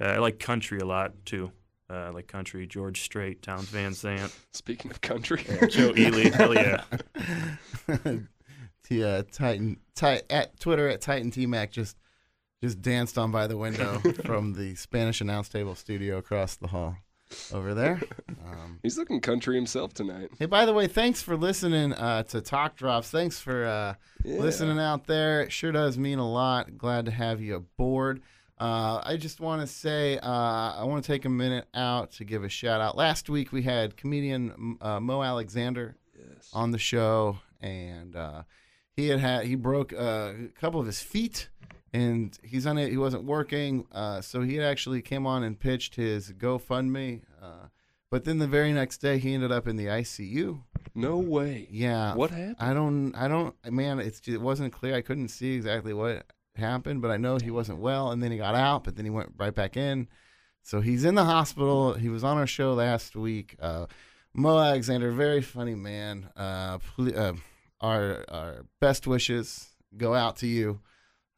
[0.00, 1.52] uh, I like country a lot too.
[1.90, 4.36] Uh, like country, George Strait, Townes Van Zandt.
[4.52, 6.82] Speaking of country, Joe Ely, hell yeah.
[8.84, 11.96] T, uh, Titan, ti- at Twitter at Titan T Mac just
[12.62, 16.96] just danced on by the window from the Spanish announce table studio across the hall
[17.52, 18.00] over there.
[18.44, 20.30] Um, he's looking country himself tonight.
[20.38, 23.10] hey, by the way, thanks for listening uh, to Cough Drops.
[23.10, 24.38] Thanks for uh, Yeah.
[24.40, 25.42] listening out there.
[25.42, 26.76] It sure does mean a lot.
[26.76, 28.22] Glad to have you aboard.
[28.60, 32.24] Uh, I just want to say uh, I want to take a minute out to
[32.24, 32.96] give a shout out.
[32.96, 36.50] Last week we had comedian uh, Mo Alexander Yes.
[36.52, 38.42] on the show, and uh,
[38.96, 41.48] he had had he broke uh, a couple of his feet,
[41.92, 42.90] and he's on it.
[42.90, 47.22] He wasn't working, uh, so he actually came on and pitched his GoFundMe.
[47.40, 47.68] Uh,
[48.10, 50.60] but then the very next day, he ended up in the ICU.
[50.94, 51.68] no way.
[51.70, 52.56] Yeah, What happened?
[52.58, 54.96] I don't, I don't, man, it's it wasn't clear.
[54.96, 56.26] I couldn't see exactly what
[56.58, 59.10] happened, but I know he wasn't well, and then he got out, but then he
[59.10, 60.08] went right back in.
[60.62, 61.94] So he's in the hospital.
[61.94, 63.56] He was on our show last week.
[63.60, 63.86] Uh,
[64.34, 66.30] Mo Alexander, very funny man.
[66.36, 67.32] Uh, uh,
[67.80, 70.80] our our best wishes go out to you.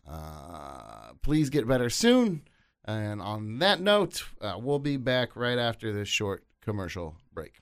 [0.09, 2.43] Uh, please get better soon.
[2.85, 7.61] And on that note, uh, we'll be back right after this short commercial break.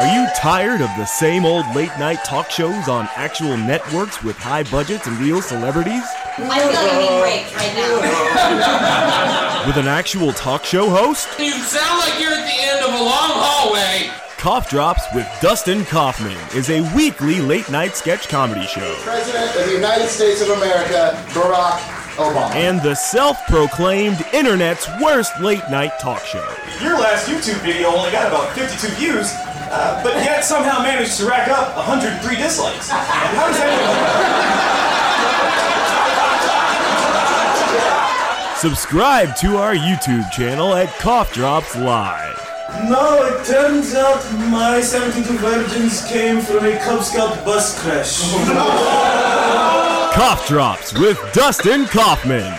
[0.00, 4.36] Are you tired of the same old late night talk shows on actual networks with
[4.36, 6.02] high budgets and real celebrities?
[6.04, 9.66] I feel like I'm being raped right now.
[9.66, 11.28] With an actual talk show host?
[11.38, 14.10] You sound like you're at the end of a long hallway.
[14.42, 18.96] Cough Drops with Dustin Kaufman is a weekly late night sketch comedy show.
[19.02, 21.78] President of the United States of America, Barack
[22.16, 22.52] Obama.
[22.52, 26.44] And the self proclaimed internet's worst late night talk show.
[26.82, 29.32] Your last YouTube video only got about 52 views,
[29.70, 32.90] uh, but yet somehow managed to rack up 103 dislikes.
[32.90, 33.78] And how does that?
[38.58, 42.51] Subscribe to our YouTube channel at Cough Drops Live.
[42.88, 48.20] No, it turns out my 72 virgins came from a Cub Scout bus crash.
[50.14, 52.52] Cough Drops with Dustin Kaufman.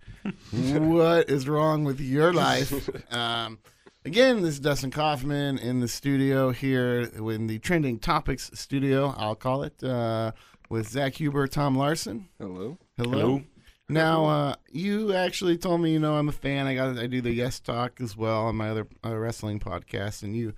[0.51, 2.73] what is wrong with your life?
[3.13, 3.59] Um,
[4.05, 9.15] again, this is Dustin Kaufman in the studio here in the Trending Topics studio.
[9.17, 10.33] I'll call it uh,
[10.69, 12.29] with Zach Huber, Tom Larson.
[12.39, 12.79] Hello.
[12.97, 13.11] Hello.
[13.19, 13.43] Hello.
[13.89, 16.67] Now, uh, you actually told me, you know, I'm a fan.
[16.67, 20.23] I got, I do the Yes Talk as well on my other uh, wrestling podcast,
[20.23, 20.55] and you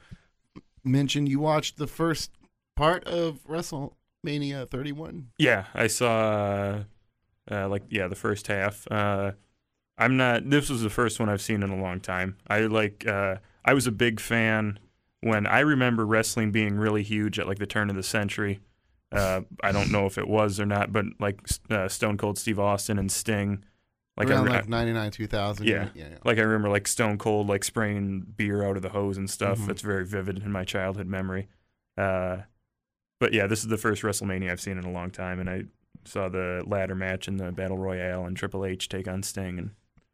[0.84, 2.30] mentioned you watched the first
[2.76, 5.28] part of WrestleMania 31.
[5.38, 6.84] Yeah, I saw uh,
[7.50, 8.86] uh, like yeah the first half.
[8.90, 9.32] Uh,
[9.98, 10.48] I'm not.
[10.48, 12.36] This was the first one I've seen in a long time.
[12.46, 13.06] I like.
[13.06, 14.78] Uh, I was a big fan
[15.22, 18.60] when I remember wrestling being really huge at like the turn of the century.
[19.10, 22.58] Uh, I don't know if it was or not, but like uh, Stone Cold Steve
[22.58, 23.64] Austin and Sting.
[24.16, 25.66] Like around re- like 99, 2000.
[25.66, 25.88] Yeah.
[25.94, 26.16] yeah, yeah.
[26.24, 29.58] like I remember like Stone Cold like spraying beer out of the hose and stuff.
[29.58, 29.66] Mhm.
[29.66, 31.48] That's very vivid in my childhood memory.
[31.98, 32.38] Uh,
[33.18, 35.64] but yeah, this is the first WrestleMania I've seen in a long time, and I
[36.04, 39.70] saw the ladder match and the battle royale and Triple H take on Sting, and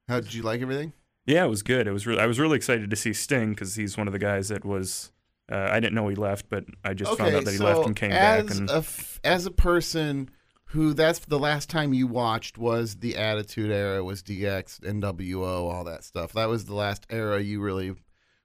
[0.08, 0.92] How did you like everything?
[1.26, 1.86] yeah, it was good.
[1.86, 4.48] It was I was really excited to see Sting because he's one of the guys
[4.48, 5.12] that was.
[5.50, 7.94] Uh, I didn't know he left, but I just found out that he left and
[7.94, 8.50] came back.
[8.50, 10.30] And a f- as a person
[10.66, 15.84] who that's the last time you watched was the Attitude Era, was DX, NWO, all
[15.84, 16.32] that stuff.
[16.32, 17.96] That was the last era you really were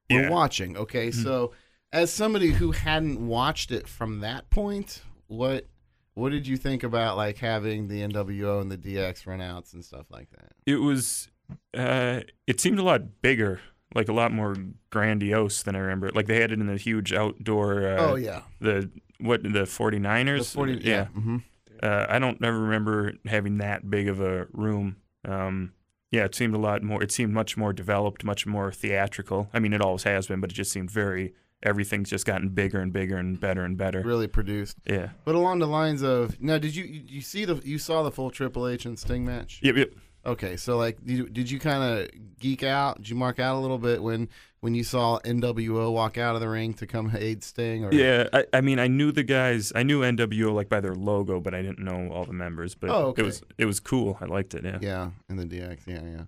[0.09, 0.21] Yeah.
[0.23, 0.31] Mm-hmm.
[0.33, 0.75] watching.
[0.77, 1.53] Okay, so
[1.91, 5.65] as somebody who hadn't watched it from that point, what
[6.13, 10.05] what did you think about like having the NWO and the DX runouts and stuff
[10.09, 10.51] like that?
[10.65, 11.29] it was
[11.77, 13.61] uh, it seemed a lot bigger
[13.95, 14.53] like a lot more
[14.89, 16.11] grandiose than i remember.
[16.11, 20.37] Like they had it in the huge outdoor uh, oh yeah, the what the 49ers
[20.39, 20.73] the forty.
[20.83, 21.37] Yeah, hmm
[21.81, 24.97] Uh, i don't ever remember having that big of a room.
[25.25, 25.73] Um,
[26.11, 29.49] yeah it seemed a lot more it seemed much more developed much more theatrical.
[29.53, 32.79] I mean it always has been but it just seemed very everything's just gotten bigger
[32.79, 34.77] and bigger and better and better really produced.
[34.85, 38.11] yeah But along the lines of now, did you you see the you saw the
[38.11, 39.59] full Triple H and Sting match?
[39.63, 39.89] yep yep
[40.25, 42.97] Okay, so like, did you, did you kind of geek out?
[42.97, 44.27] Did you mark out a little bit when
[44.59, 47.85] when you saw NWO walk out of the ring to come aid Sting?
[47.85, 49.71] Or Yeah, I, I mean, I knew the guys.
[49.73, 52.75] I knew NWO like by their logo, but I didn't know all the members.
[52.75, 53.21] But Oh, okay.
[53.21, 54.17] it was it was cool.
[54.19, 54.65] I liked it.
[54.65, 54.79] Yeah.
[54.81, 56.23] yeah, and the DX, yeah, yeah.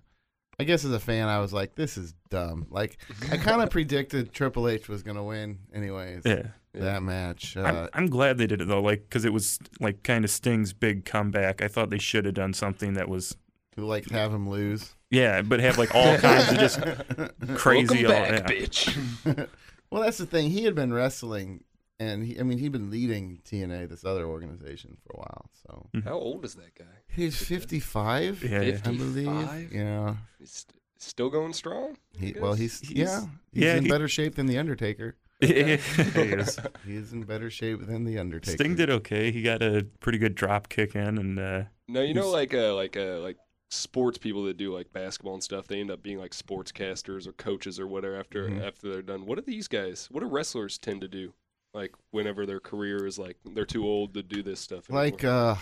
[0.60, 2.66] I guess as a fan, I was like, this is dumb.
[2.70, 2.98] Like,
[3.30, 6.22] I kind of predicted Triple H was gonna win, anyways.
[6.24, 6.42] Yeah.
[6.74, 7.56] That match.
[7.56, 10.30] I'm, Uh, I'm glad they did it though, like because it was like kind of
[10.30, 11.62] Sting's big comeback.
[11.62, 13.36] I thought they should have done something that was
[13.74, 14.94] who like have him lose?
[15.10, 16.80] yeah, but have like all kinds of just
[17.56, 18.04] crazy.
[18.06, 18.56] Welcome all, back, yeah.
[18.66, 19.48] bitch.
[19.90, 20.50] Well, that's the thing.
[20.50, 21.64] He had been wrestling,
[22.00, 25.50] and he, I mean, he'd been leading TNA, this other organization, for a while.
[25.62, 26.84] So How old is that guy?
[27.06, 28.78] he's fifty-five, Yeah, yeah.
[28.84, 29.72] I believe.
[29.72, 30.16] Yeah.
[30.38, 31.96] He's st- still going strong.
[32.18, 33.20] He, well, he's, He's- yeah,
[33.52, 35.16] he's yeah, in he- better shape than the Undertaker.
[35.40, 36.58] he is.
[36.86, 38.56] He is in better shape than the Undertaker.
[38.56, 39.30] Sting did okay.
[39.30, 42.74] He got a pretty good drop kick in, and uh, No, you know, like uh,
[42.74, 43.36] like uh, like
[43.70, 45.66] sports people that do like basketball and stuff.
[45.66, 48.66] They end up being like sportscasters or coaches or whatever after Mhm.
[48.66, 49.24] after they're done.
[49.26, 50.08] What do these guys?
[50.10, 51.32] What do wrestlers tend to do?
[51.72, 54.88] Like whenever their career is like they're too old to do this stuff.
[54.90, 55.04] anymore?
[55.04, 55.54] like uh,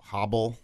[0.00, 0.56] hobble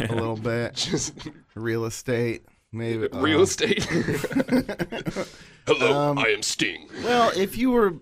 [0.00, 3.84] a little bit, just real estate, maybe real uh, estate.
[5.66, 6.88] Hello, Um, I am Sting.
[7.04, 7.94] Well, if you were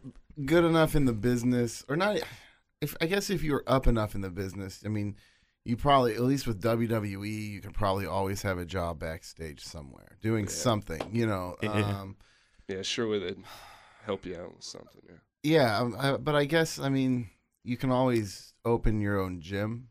[0.45, 2.19] good enough in the business, or not,
[2.81, 5.17] if I guess if you were up enough in the business, I mean,
[5.67, 10.17] you probably at least with WWE, you could probably always have a job backstage somewhere
[10.23, 10.51] doing Yeah.
[10.53, 11.11] something.
[11.13, 11.71] You know, Yeah.
[12.01, 12.17] um,
[12.69, 13.43] Yeah, sure, they'd
[14.07, 15.03] help you out with something.
[15.09, 15.17] Yeah.
[15.47, 15.79] Yeah.
[15.79, 17.31] um, I, but I guess I mean,
[17.65, 19.89] you can always open your own gym.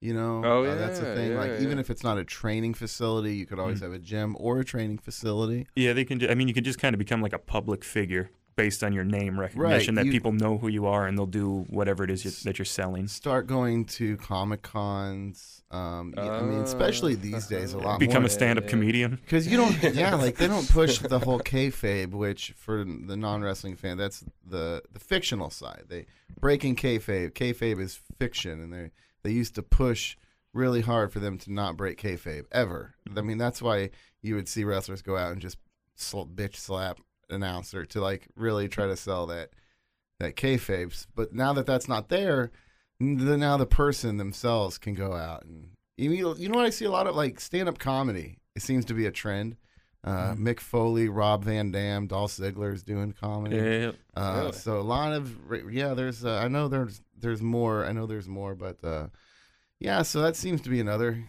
[0.00, 1.34] You know, Oh, Uh, that's the yeah, thing.
[1.36, 3.84] like yeah, even if it's not a training facility, you could always Mm.
[3.84, 5.66] have a gym or a training facility.
[5.74, 6.18] yeah, they can.
[6.20, 8.92] Ju- I mean, you can just kind of become like a public figure based on
[8.92, 9.94] your name recognition.
[9.96, 12.58] that you- people know who you are, and they'll do whatever it is you, that
[12.58, 13.06] you're selling.
[13.06, 15.62] Start going to comic cons.
[15.70, 18.26] Um, y- I mean, especially Uh, these days, a lot Become more.
[18.28, 18.70] a stand-up yeah.
[18.70, 19.10] comedian.
[19.24, 23.76] Because you don't, yeah, like they don't push the whole kayfabe, which for the non-wrestling
[23.76, 25.84] fan, that's the the fictional side.
[25.88, 26.06] They
[26.40, 27.32] breaking kayfabe.
[27.32, 28.90] Kayfabe is fiction, and they
[29.22, 30.16] they used to push
[30.54, 32.94] really hard for them to not break kayfabe ever.
[33.14, 33.90] I mean, that's why
[34.22, 35.58] you would see wrestlers go out and just
[35.96, 39.50] sl- bitch slap announcer to like really try to sell that
[40.20, 41.06] that kayfabe.
[41.14, 42.50] But now that that's not there,
[43.00, 46.70] the, now the person themselves can go out and you know, you know what I
[46.70, 48.38] see a lot of like stand up comedy.
[48.54, 49.56] It seems to be a trend.
[50.04, 50.38] Uh, Mhm.
[50.38, 53.56] Mick Foley, Rob Van Dam, Dolph Ziggler is doing comedy.
[53.56, 54.52] Yeah, Uh, Really?
[54.52, 55.34] So a lot of
[55.70, 57.84] yeah, there's uh, I know there's there's more.
[57.84, 59.08] I know there's more, but uh,
[59.80, 61.24] yeah, so that seems to be another.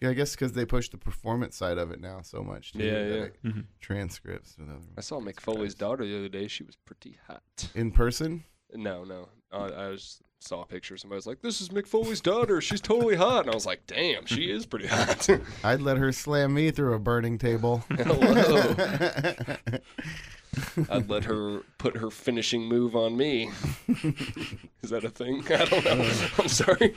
[0.00, 2.72] Yeah, I guess because they push the performance side of it now so much.
[2.72, 3.22] Too, Yeah, that yeah.
[3.24, 3.64] it- Mhm.
[3.80, 6.48] Transcripts with other I saw Mick Foley's daughter the other day.
[6.48, 7.42] She was pretty hot.
[7.74, 8.44] in person.
[8.74, 9.28] No, no.
[9.52, 10.96] I, I just saw a picture.
[10.98, 12.60] Somebody was like, "This is Mick Foley's daughter.
[12.60, 15.28] She's totally hot." And I was like, "Damn, she is pretty hot."
[15.64, 17.84] I'd let her slam me through a burning table.
[17.90, 18.74] Hello.
[20.90, 23.50] I'd let her put her finishing move on me.
[24.82, 25.44] is that a thing?
[25.52, 26.10] I don't know.
[26.38, 26.94] I'm sorry.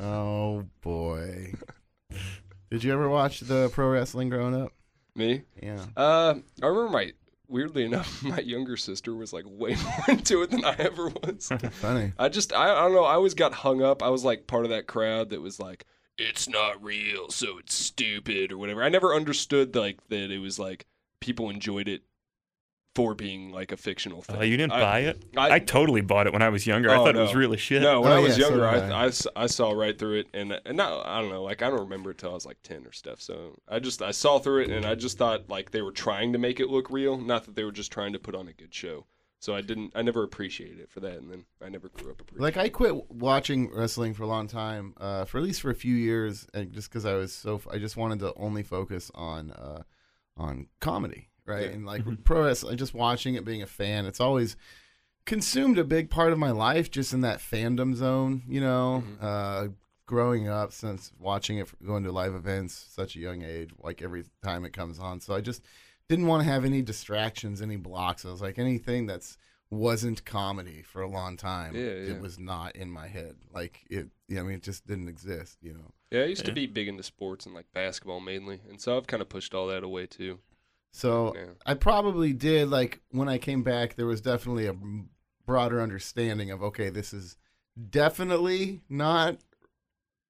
[0.00, 1.54] Oh boy.
[2.70, 4.72] Did you ever watch the pro wrestling growing up?
[5.14, 5.42] Me?
[5.62, 5.84] Yeah.
[5.96, 7.12] Uh, I remember my.
[7.48, 11.48] Weirdly enough, my younger sister was like way more into it than I ever was.
[11.72, 12.12] Funny.
[12.16, 13.02] I just, I, I don't know.
[13.02, 14.04] I always got hung up.
[14.04, 15.84] I was like part of that crowd that was like,
[16.16, 18.84] it's not real, so it's stupid or whatever.
[18.84, 20.86] I never understood like that it was like
[21.20, 22.02] people enjoyed it
[22.96, 24.36] for being like a fictional thing.
[24.36, 25.22] Uh, you didn't I- buy it?
[25.36, 26.90] I- I, totally bought it when I was younger.
[26.90, 27.82] I Oh, thought it was really shit.
[27.82, 29.04] No, when Oh, I was yeah, so younger, I, I, I.
[29.04, 31.70] I s- I saw right through it, and and now I don't know, like I
[31.70, 33.20] don't remember it till I was like ten or stuff.
[33.20, 36.32] So I just I saw through it, and I just thought like they were trying
[36.32, 38.52] to make it look real, not that they were just trying to put on a
[38.52, 39.06] good show.
[39.42, 42.20] So I didn't, I never appreciated it for that, and then I never grew up
[42.20, 42.42] appreciating.
[42.42, 45.74] Like I quit watching wrestling for a long time, uh, for at least for a
[45.74, 49.52] few years, and just because I was so I just wanted to only focus on
[49.52, 49.84] uh,
[50.36, 51.66] on comedy, right?
[51.66, 51.74] Yeah.
[51.74, 54.56] And like pro wrestling, just watching it, being a fan, it's always
[55.26, 59.02] consumed a big part of my life, just in that fandom zone, you know.
[59.20, 59.68] Uh,
[60.06, 64.24] growing up, since watching it, going to live events, such a young age, like every
[64.42, 65.62] time it comes on, so I just
[66.08, 68.24] didn't want to have any distractions, any blocks.
[68.24, 69.36] I was like anything that's
[69.70, 71.74] wasn't comedy for a long time.
[71.74, 72.14] Yeah, yeah.
[72.14, 73.36] It was not in my head.
[73.54, 75.58] Like it, yeah, I mean, it just didn't exist.
[75.62, 75.92] You know.
[76.10, 79.06] yeah, I used to be big into sports and like basketball mainly, and so I've
[79.06, 80.40] kind of pushed all that away too.
[80.92, 81.44] So Yeah.
[81.64, 83.94] I probably did like when I came back.
[83.96, 84.74] There was definitely a
[85.46, 87.36] broader understanding of okay, this is
[87.90, 89.38] definitely not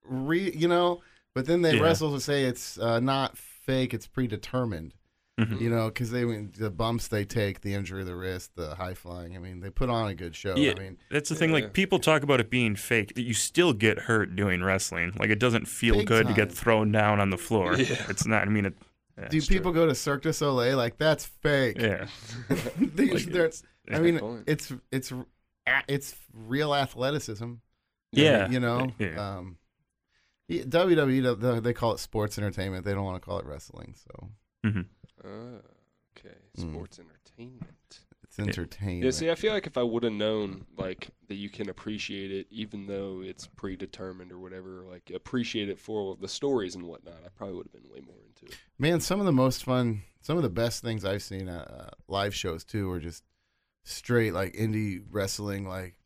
[0.04, 1.02] re, you know.
[1.34, 1.82] But then they Yeah.
[1.82, 4.94] wrestle to say it's uh, not fake; it's predetermined.
[5.38, 5.60] Mhm.
[5.60, 8.92] You know, because they the bumps they take, the injury of the wrist, the high
[8.92, 9.34] flying.
[9.36, 10.54] I mean, they put on a good show.
[10.56, 11.48] Yeah, I mean, that's the thing.
[11.50, 11.54] Yeah.
[11.56, 13.14] Like people talk about it being fake.
[13.14, 15.12] That you still get hurt doing wrestling.
[15.18, 17.74] Like it doesn't feel Big good to get thrown down on the floor.
[17.78, 18.04] Yeah.
[18.10, 18.42] It's not.
[18.42, 18.74] I mean, it.
[19.20, 19.56] Yeah, do it's true.
[19.56, 21.78] people go to Cirque du Soleil like that's fake?
[21.80, 22.06] Yeah.
[22.78, 25.12] They- Like, there's- I mean, it's it's
[25.88, 27.54] it's real athleticism.
[28.12, 28.48] Yeah.
[28.50, 28.92] you know.
[28.98, 29.38] Yeah.
[29.38, 29.56] Um,
[30.50, 32.84] WWE they- they call it sports entertainment.
[32.84, 34.30] They don't want to call it wrestling, so
[34.64, 34.80] hmm
[35.24, 35.60] Ah,
[36.18, 36.34] okay.
[36.58, 36.72] Mm.
[36.72, 38.00] Sports entertainment.
[38.30, 39.02] It's entertaining.
[39.02, 42.30] Yeah, see, I feel like if I would have known, like, that you can appreciate
[42.30, 47.18] it even though it's predetermined or whatever, like, appreciate it for the stories and whatnot,
[47.24, 48.58] I probably would have been way more into it.
[48.78, 51.90] Man, some of the most fun, some of the best things I've seen at uh,
[52.06, 53.24] live shows too are just
[53.82, 55.96] straight like indie wrestling, like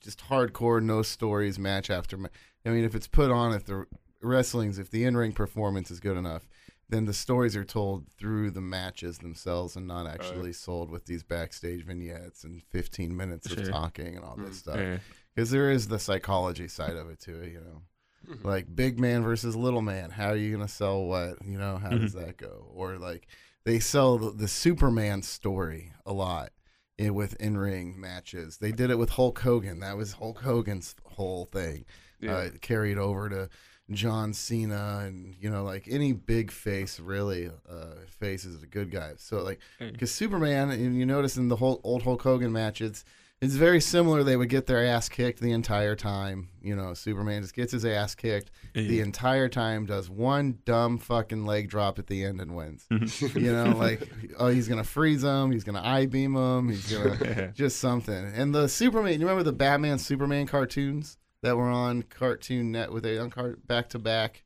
[0.00, 2.32] just hardcore, no stories, match after match.
[2.66, 3.86] I mean, if it's put on, if the
[4.20, 6.48] wrestling's, if the in ring performance is good enough,
[6.92, 11.22] then the stories are told through the matches themselves and not actually sold with these
[11.22, 14.76] backstage vignettes and 15 minutes of talking and all this mm, stuff.
[14.76, 14.98] Yeah.
[15.34, 17.82] Because there is the psychology side of it too, you know.
[18.28, 18.46] Mm-hmm.
[18.46, 21.88] Like big man versus little man how are you gonna sell what you know how
[21.88, 22.26] does mm-hmm.
[22.26, 22.70] that go?
[22.74, 23.26] Or like
[23.64, 26.50] they sell the, the superman story a lot
[26.98, 28.58] in, with in-ring matches.
[28.58, 29.80] They did it with hulk hogan.
[29.80, 31.86] That was hulk hogan's whole thing.
[32.20, 32.36] Yeah.
[32.36, 33.48] uh, carried over to
[33.94, 38.90] john cena and you know like any big face really uh face is a good
[38.90, 42.90] guy so like because superman and you notice in the whole old hulk hogan matches
[42.90, 43.04] it's
[43.42, 44.22] it's very similar.
[44.22, 46.48] They would get their ass kicked the entire time.
[46.62, 51.44] You know, Superman just gets his ass kicked the entire time, does one dumb fucking
[51.44, 52.86] leg drop at the end and wins.
[52.88, 53.38] Mm-hmm.
[53.40, 55.50] you know, like, oh, he's to freeze him.
[55.50, 56.68] He's to I beam him.
[56.68, 57.46] He's to yeah.
[57.48, 58.14] just something.
[58.14, 63.04] And the Superman, you remember the Batman Superman cartoons that were on Cartoon Net with
[63.04, 64.44] a on car, back to back?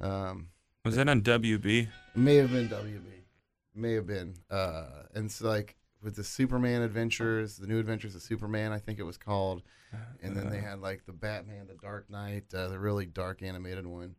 [0.00, 0.48] Um,
[0.84, 1.88] Was that on WB?
[2.14, 3.02] may have been WB.
[3.74, 4.34] May have been.
[4.50, 8.98] Uh, and so like with the Superman Adventures, the New Adventures of Superman, I think
[8.98, 9.62] it was called.
[10.22, 13.86] And then they had like the Batman, the Dark Knight, uh, the really dark animated
[13.86, 14.16] one.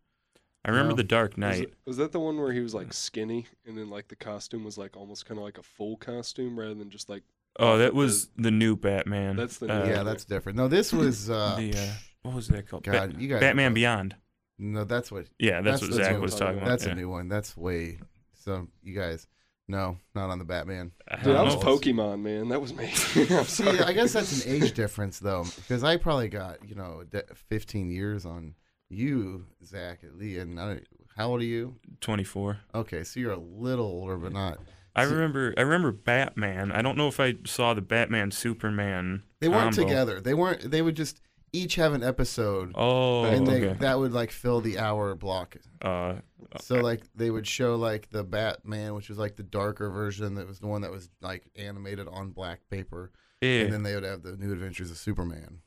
[0.66, 0.96] I remember No.
[0.98, 1.62] the Dark Was, Knight.
[1.64, 4.66] it- was that the one where he was, like, skinny and then, like, the costume
[4.66, 7.24] was, like, almost kind of like a full costume rather than just, like,
[7.60, 9.36] Oh, that was the new Batman.
[9.36, 10.58] That's the Uh, new- yeah, that's different.
[10.58, 11.30] No, this was.
[11.30, 11.92] Uh, the uh,
[12.24, 12.84] what was that called?
[12.84, 13.74] God, Bat- you guys Batman.
[13.74, 14.16] Beyond.
[14.60, 15.28] no, that's what.
[15.40, 16.40] Yeah, that's, That's what the Zach new was one.
[16.42, 16.68] talking about.
[16.70, 16.92] That's yeah.
[16.92, 17.30] a new one.
[17.30, 18.00] That's way.
[18.34, 19.28] So you guys,
[19.68, 20.92] no, not on the Batman.
[21.10, 21.62] I Dude, don't was know.
[21.62, 22.50] Pokemon, man.
[22.50, 22.86] That was me.
[23.16, 23.80] I'm See, sorry.
[23.82, 27.90] I guess that's an age difference though, because I probably got you know de- 15
[27.90, 28.54] years on
[28.90, 30.40] you, Zach, at least.
[30.42, 30.80] And I
[31.16, 31.76] how old are you?
[32.02, 32.60] 24.
[32.76, 34.60] Okay, so you're a little older, but not.
[34.98, 35.54] I remember.
[35.58, 36.72] I remember Batman.
[36.72, 39.24] I don't know if I saw the Batman Superman.
[39.40, 39.88] They weren't combo.
[39.90, 40.20] together.
[40.22, 40.70] They weren't.
[40.72, 41.22] They would just
[41.54, 43.80] each have an episode, Oh, and they, okay.
[43.80, 45.56] that would like fill the hour block.
[45.82, 46.16] uh,
[46.60, 50.36] So like they would show like the Batman, which was like the darker version.
[50.36, 53.96] That was the one that was like animated on black paper, yeah, and then they
[53.96, 55.60] would have the New Adventures of Superman.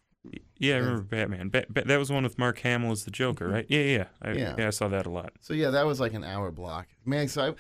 [0.59, 0.75] yeah.
[0.75, 1.49] I remember Batman.
[1.49, 3.67] Ba- ba- that was one with Mark Hamill as the Joker, right?
[3.69, 4.05] Yeah, yeah.
[4.21, 4.39] I, Mm-hmm.
[4.39, 4.55] Yeah.
[4.59, 4.67] yeah.
[4.67, 5.33] I saw that a lot.
[5.41, 6.89] So yeah, that was like an hour block.
[7.07, 7.55] Man, so I,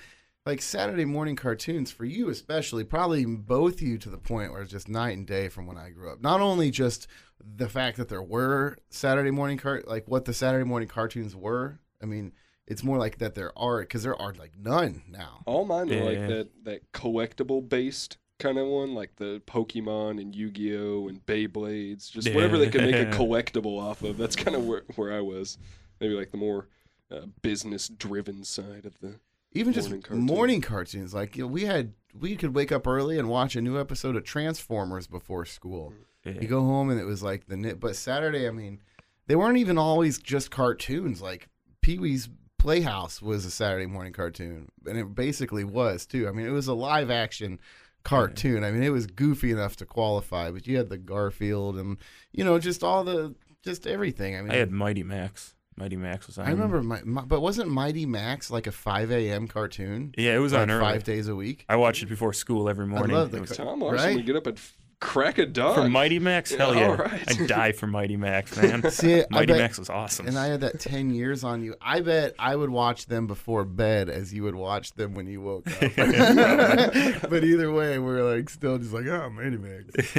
[0.46, 4.70] like Saturday morning cartoons for you especially, probably both you to the point where it's
[4.70, 6.20] just night and day from when I grew up.
[6.20, 7.06] Not only just
[7.40, 11.80] the fact that there were Saturday morning cart like what the Saturday morning cartoons were.
[12.02, 12.32] I mean,
[12.66, 15.42] it's more like that there are because there are like none now.
[15.46, 20.34] All mine were like that that collectible based kind of one, like the Pokemon and
[20.34, 24.16] Yu Gi Oh and Beyblades, just whatever they could make a collectible off of.
[24.16, 25.58] That's kind of where where I was.
[26.00, 26.68] Maybe like the more
[27.10, 29.20] uh, business driven side of the.
[29.52, 30.30] Even just Morning cartoons.
[30.30, 33.60] morning cartoons, like you know, we had, we could wake up early and watch a
[33.60, 35.92] new episode of Transformers before school.
[36.24, 36.34] Yeah.
[36.40, 37.80] You go home and it was like the knit.
[37.80, 38.80] But Saturday, I mean,
[39.26, 41.20] they weren't even always just cartoons.
[41.20, 41.48] Like
[41.80, 42.28] Pee Wee's
[42.58, 46.28] Playhouse was a Saturday morning cartoon, and it basically was too.
[46.28, 47.58] I mean, it was a live action
[48.04, 48.64] cartoon.
[48.64, 51.96] I mean, it was goofy enough to qualify, but you had the Garfield and
[52.32, 53.34] you know just all the
[53.64, 54.36] just everything.
[54.36, 55.54] I mean, I had Mighty Max.
[55.80, 56.46] Mighty Max was on.
[56.46, 59.48] I remember, my, my, but wasn't Mighty Max like a 5 a.m.
[59.48, 60.14] cartoon?
[60.16, 60.80] Yeah, it was like on early.
[60.84, 61.64] five days a week.
[61.68, 63.16] I watched it before school every morning.
[63.16, 64.16] I love It the was- car- Tom Larson Right?
[64.16, 64.58] would get up at
[65.00, 65.74] crack of dawn.
[65.74, 66.86] for Mighty Max, hell Yeah, yeah!
[66.88, 67.22] all right.
[67.40, 68.90] I'd die for Mighty Max, man.
[68.90, 70.26] See, I Mighty bet- Max was awesome.
[70.28, 71.74] And I had that 10 years on you.
[71.80, 75.40] I bet I would watch them before bed as you would watch them when you
[75.40, 75.96] woke up.
[77.30, 80.12] but either way, we're like still just like, oh, Mighty Max.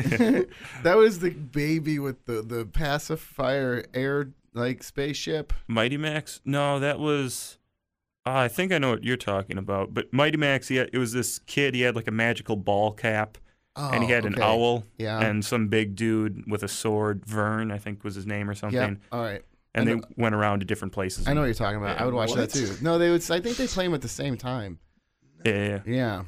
[0.82, 5.54] that was the baby with the, the pacifier air like spaceship.
[5.68, 6.42] Mighty Max?
[6.46, 7.58] No, that was.
[8.26, 9.94] Uh, I think I know what you're talking about.
[9.94, 11.74] But Mighty Max, he had, it was this kid.
[11.74, 13.38] He had like a magical ball cap,
[13.76, 15.20] and he Oh, had an owl, Yeah.
[15.20, 18.80] and some big dude with a sword, Vern, I think was his name or something.
[19.02, 19.18] Yeah.
[19.18, 19.42] All right.
[19.74, 21.28] And I they know- went around to different places.
[21.28, 22.00] I know what you're talking about.
[22.00, 22.76] I would watch that too.
[22.82, 23.22] No, they would.
[23.32, 24.78] I think they play them at the same time.
[25.46, 26.24] Yeah, yeah, yeah.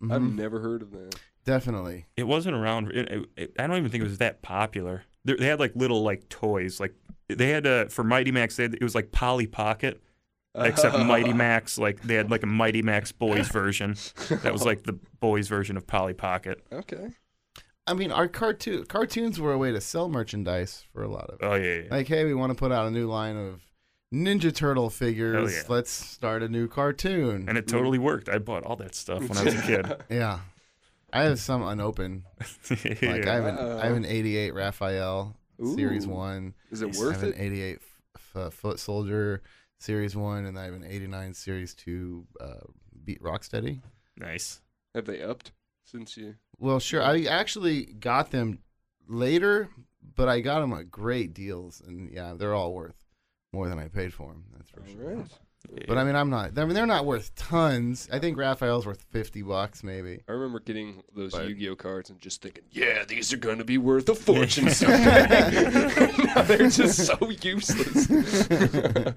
[0.00, 0.14] Yeah.
[0.14, 1.14] I've never heard of that.
[1.44, 2.06] Definitely.
[2.16, 2.90] It wasn't around.
[2.90, 5.04] It, it, it- I don't even think it was that popular.
[5.24, 6.80] They, they had like little like toys.
[6.80, 6.94] Like
[7.28, 8.56] they had a for Mighty Max.
[8.56, 10.02] They had, it was like Polly Pocket,
[10.54, 11.78] except Mighty Max.
[11.78, 13.96] Like they had like a Mighty Max boys version.
[14.42, 16.64] That was like the boys version of Polly Pocket.
[16.72, 17.10] Okay.
[17.88, 21.38] I mean, our cartoon cartoons were a way to sell merchandise for a lot of
[21.42, 21.58] oh, it.
[21.60, 21.88] Oh yeah, yeah.
[21.90, 23.62] Like, hey, we want to put out a new line of,
[24.12, 25.52] Ninja Turtle figures.
[25.52, 25.62] Oh, yeah.
[25.68, 27.46] Let's start a new cartoon.
[27.48, 28.28] And it totally worked.
[28.28, 29.96] I bought all that stuff when I was a kid.
[30.10, 30.40] yeah,
[31.12, 32.22] I have some unopened.
[32.70, 36.54] Like I have an I have an '88 Raphael Series One.
[36.70, 37.78] Is it I worth have an '88
[38.14, 39.42] f- f- Foot Soldier
[39.78, 42.60] Series One, and I have an '89 Series Two uh,
[43.04, 43.80] Beat Rocksteady.
[44.16, 44.60] nice.
[44.94, 45.52] Have they upped
[45.84, 46.36] since you?
[46.58, 47.02] Well, sure.
[47.02, 48.60] I actually got them
[49.06, 49.68] later,
[50.14, 53.04] but I got them at great deals, and yeah, they're all worth
[53.52, 54.44] more than I paid for them.
[54.56, 55.16] That's for sure.
[55.18, 55.26] All
[55.70, 55.84] right.
[55.88, 56.58] But I mean, I'm not.
[56.58, 58.08] I mean, they're not worth tons.
[58.12, 60.22] I think Raphael's worth fifty bucks, maybe.
[60.28, 63.64] I remember getting those But- Yu-Gi-Oh cards and just thinking, yeah, these are going to
[63.64, 65.70] be worth a fortune someday.
[66.24, 68.08] now they're just so useless.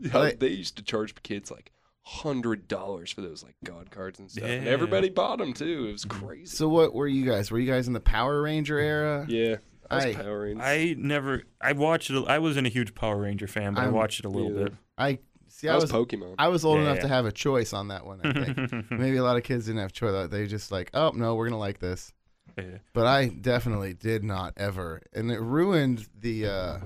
[0.00, 1.70] yeah, Like- they used to charge kids like
[2.06, 5.86] hundred dollars for those like god cards and stuff, and everybody bought them too.
[5.88, 6.26] It was mm-hmm.
[6.26, 6.56] crazy.
[6.56, 7.50] So, what were you guys?
[7.50, 9.24] Were you guys in the Power Ranger era?
[9.28, 9.56] yeah,
[9.90, 10.64] I was I- Power Rangers.
[10.66, 11.44] I never.
[11.60, 12.24] I watched it.
[12.28, 14.64] I wasn't a huge Power Ranger fan, but i I'm- watched it a little Yeah.
[14.64, 14.72] bit.
[14.98, 15.18] I
[15.54, 15.68] see.
[15.68, 15.92] I I was was.
[15.92, 16.34] Pokemon.
[16.38, 17.02] I was old Yeah, enough yeah.
[17.02, 18.20] to have a choice on that one.
[18.24, 20.28] I think maybe a lot of kids didn't have choice.
[20.30, 22.12] They just like, oh no, we're gonna like this.
[22.58, 22.78] Yeah.
[22.92, 26.78] But I definitely did not ever, and it ruined the uh,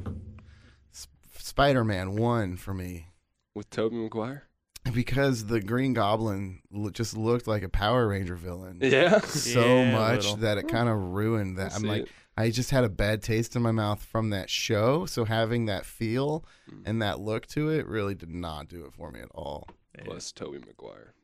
[0.94, 3.08] Sp- Spider-Man one for me.
[3.54, 4.44] with Tobey Maguire.
[4.94, 9.92] because the Green Goblin lo- just looked like a Power Ranger villain Yeah, so Yeah,
[9.92, 11.74] much that it kind of ruined that.
[11.74, 12.08] I'm like, it.
[12.38, 15.06] I just had a bad taste in my mouth from that show.
[15.06, 16.82] So having that feel Mm.
[16.86, 19.68] and that look to it really did not do it for me at all.
[20.04, 21.14] plus Tobey Maguire.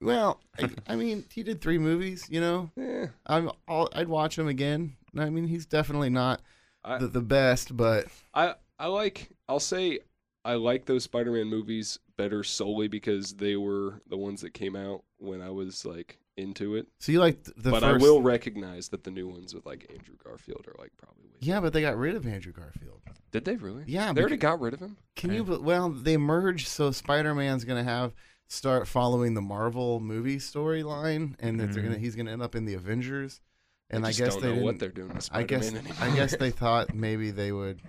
[0.00, 2.26] Well, I, I mean, he did three movies.
[2.30, 4.96] You know, Yeah, I'm all, I'd watch him again.
[5.16, 6.40] I mean, he's definitely not
[6.84, 10.00] I, the, the best, but I I like I'll say
[10.44, 15.04] I like those Spider-Man movies better solely because they were the ones that came out
[15.18, 16.86] when I was like into it.
[16.98, 17.84] so you like the but first.
[17.84, 21.36] I will recognize that the new ones with like Andrew Garfield are like probably way.
[21.40, 23.00] Yeah, but they got rid of Andrew Garfield.
[23.32, 23.84] Did they really?
[23.86, 24.96] Yeah, They already got rid of him.
[25.16, 25.44] Can you?
[25.44, 28.12] Well, they merged, so Spider Man's gonna have
[28.48, 32.04] start following the Marvel movie storyline, and that they're gonna mm-hmm.
[32.04, 33.40] he's gonna end up in the Avengers.
[33.92, 36.02] And I, just guess don't they know what they're doing with I guess Spider-Man I
[36.02, 36.16] anymore.
[36.16, 37.80] guess they thought maybe they would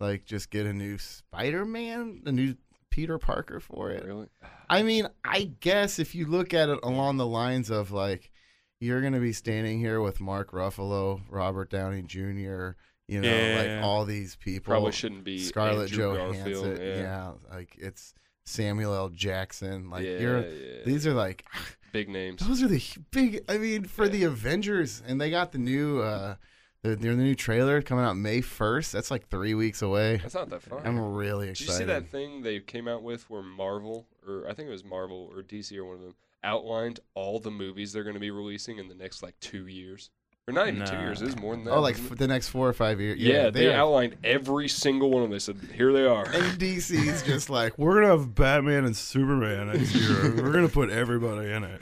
[0.00, 2.54] like just get a new Spider Man, a new
[2.94, 4.04] Peter Parker for it.
[4.04, 4.28] really.
[4.70, 8.30] I mean, I guess if you look at it along the lines of like,
[8.78, 12.70] you're gonna be standing here with Mark Ruffalo, Robert Downey Jr.,
[13.08, 13.58] you know, Yeah.
[13.78, 14.70] like all these people.
[14.72, 16.76] Probably shouldn't be Scarlett Andrew Johansson.
[16.80, 16.96] Yeah.
[16.98, 17.32] Yeah.
[17.50, 18.14] like it's
[18.46, 19.08] Samuel L.
[19.08, 19.90] Jackson.
[19.90, 20.42] Like yeah, you're
[20.84, 21.44] these are like
[21.92, 22.46] big names.
[22.46, 23.42] those are the big.
[23.48, 26.36] I mean, for the Avengers, and they got the new uh,
[26.84, 28.92] the, the new trailer coming out May first.
[28.92, 30.18] That's like three weeks away.
[30.18, 30.80] That's not that far.
[30.86, 31.66] I'm really excited.
[31.66, 34.72] Did you see that thing they came out with where Marvel, or I think it
[34.72, 36.14] was Marvel or DC or one of them,
[36.44, 40.10] outlined all the movies they're going to be releasing in the next like two years,
[40.46, 41.00] or not even two Nah.
[41.00, 41.22] years.
[41.22, 41.70] It was more than that.
[41.72, 43.18] Oh, like wasn't f- the next four or five years.
[43.18, 43.22] it?
[43.22, 45.32] yeah, they, are- outlined every single one of them.
[45.32, 49.68] They said, "Here they are." And DC's just like, we're gonna have Batman and Superman
[49.68, 50.34] next year.
[50.36, 51.80] we're gonna put everybody in it.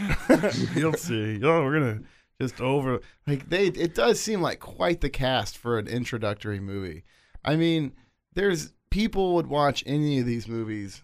[0.77, 1.41] You'll see.
[1.43, 2.01] Oh, we're gonna
[2.43, 3.67] just over like they.
[3.67, 7.05] It does seem like quite the cast for an introductory movie.
[7.45, 7.93] I mean,
[8.35, 11.03] there's people would watch any of these movies.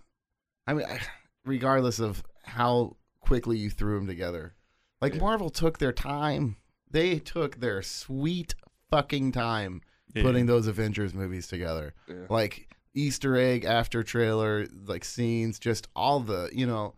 [0.66, 0.86] I mean,
[1.44, 4.54] regardless of how quickly you threw them together.
[5.00, 5.20] Like Yeah.
[5.20, 6.56] Marvel took their time.
[6.90, 8.54] They took their sweet
[8.90, 9.82] fucking time
[10.14, 10.22] Yeah.
[10.22, 12.26] putting those Avengers movies together Yeah.
[12.30, 16.94] like Easter egg after trailer, like scenes, just all the you know,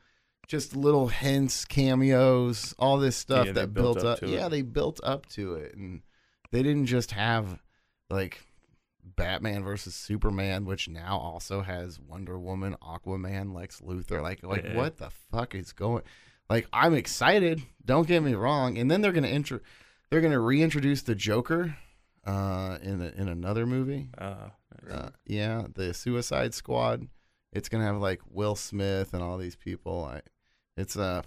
[0.50, 4.18] just little hints, cameos, all this stuff Yeah, that built built, up up.
[4.20, 4.30] to it.
[4.30, 6.02] Yeah, they built up to it, and
[6.50, 7.60] they didn't just have
[8.10, 8.42] like
[9.16, 14.20] Batman versus Superman, which now also has Wonder Woman, Aquaman, Lex Luthor.
[14.22, 14.76] Like, like Yeah.
[14.76, 16.02] what the fuck is going?
[16.48, 17.62] Like, I'm excited.
[17.84, 18.76] Don't get me wrong.
[18.76, 19.60] And then they're gonna intro,
[20.10, 21.76] they're gonna reintroduce the Joker,
[22.26, 24.08] uh, in a, in another movie.
[24.18, 24.48] Uh,
[24.90, 27.06] Uh, yeah, the Suicide Squad.
[27.52, 30.04] It's gonna have like Will Smith and all these people.
[30.04, 30.22] I,
[30.76, 31.24] it's a,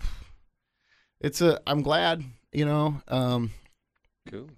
[1.20, 1.62] it's a.
[1.68, 2.24] I'm glad.
[2.52, 3.52] You know, um,
[4.30, 4.50] Cool.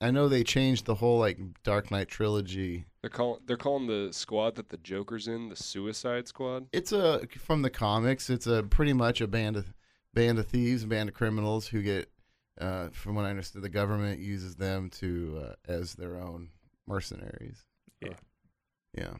[0.00, 2.84] I know they changed the whole like Dark Knight trilogy.
[3.00, 6.66] They're calling they're calling the squad that the Joker's in the Suicide Squad.
[6.72, 8.28] It's a from the comics.
[8.28, 9.72] It's a pretty much a band of
[10.12, 12.10] band of thieves, a band of criminals who get,
[12.60, 16.50] uh, from what I understand, the government uses them to uh, as their own
[16.86, 17.64] mercenaries.
[18.00, 18.14] Yeah.
[18.96, 19.14] yeah,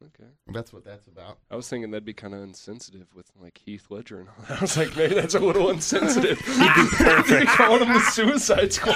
[0.00, 0.28] Okay.
[0.52, 1.38] that's what that's about.
[1.50, 4.58] I was thinking that'd be kind of insensitive with like Heath Ledger and all that.
[4.58, 6.38] I was like, maybe that's a little insensitive.
[6.48, 7.46] It'd be perfect.
[7.50, 8.94] calling him the Suicide Squad.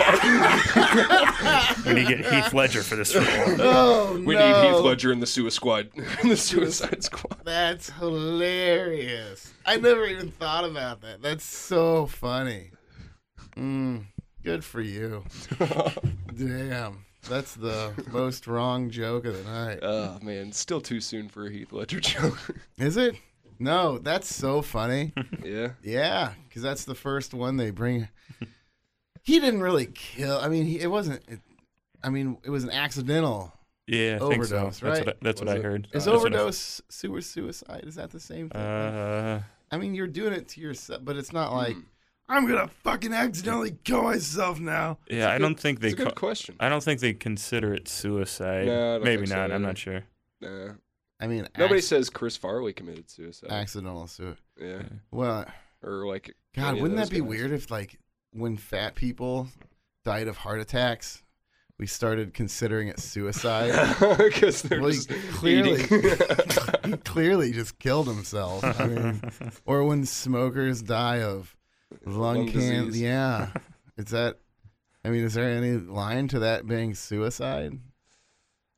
[1.85, 3.25] we need to get Heath Ledger for this role.
[3.27, 4.47] Oh we no.
[4.47, 5.91] need Heath Ledger in the Suicide Squad.
[6.23, 7.41] in the Suicide Squad.
[7.45, 9.53] That's hilarious.
[9.67, 11.21] I never even thought about that.
[11.21, 12.71] That's so funny.
[13.57, 14.05] Mm,
[14.45, 15.25] good for you.
[16.37, 17.05] Damn.
[17.29, 19.79] That's the most wrong joke of the night.
[19.83, 22.39] Oh man, still too soon for a Heath Ledger joke.
[22.79, 23.15] Is it?
[23.59, 25.13] No, that's so funny.
[25.45, 25.71] yeah.
[25.83, 28.09] Yeah, because that's the first one they bring.
[29.23, 30.39] He didn't really kill.
[30.39, 31.23] I mean, he, it wasn't.
[31.29, 31.41] It,
[32.03, 33.53] I mean, it was an accidental.
[33.87, 34.57] Yeah, I think so.
[34.57, 35.07] Overdose, That's right?
[35.07, 35.85] what I, that's what Was I heard.
[35.87, 37.85] Is That's what I- overdose sewer suicide?
[37.87, 38.61] Is that the same thing?
[38.61, 41.81] Uh, I mean, you're doing it to yourself, but it's not like Hmm.
[42.33, 44.99] I'm gonna fucking accidentally kill myself now.
[45.09, 45.89] yeah, I don't think they.
[45.89, 46.57] It's a good ca- question.
[46.61, 48.67] I don't think they consider it suicide.
[48.67, 49.53] No, I don't Maybe think so not.
[49.53, 50.03] I'm not sure.
[50.41, 50.73] Nah.
[51.21, 53.51] I mean, Nobody acc- says Chris Farley committed suicide.
[53.51, 54.39] accidental suicide.
[54.61, 54.83] yeah.
[55.11, 55.45] Well,
[55.83, 56.35] Or like.
[56.57, 57.29] God, wouldn't that be guys.
[57.29, 57.99] weird if like
[58.33, 59.49] when fat people
[60.05, 61.23] died of heart attacks,
[61.79, 63.73] we started considering it suicide?
[64.19, 65.83] Because they're Well, he just clearly,
[66.85, 68.65] he clearly just killed himself.
[68.65, 69.23] I mean,
[69.65, 71.55] or when smokers die of
[72.05, 72.97] lung, Lung cancer.
[72.99, 73.49] Yeah,
[73.97, 74.39] is that?
[75.05, 77.79] I mean, is there any line to that being suicide?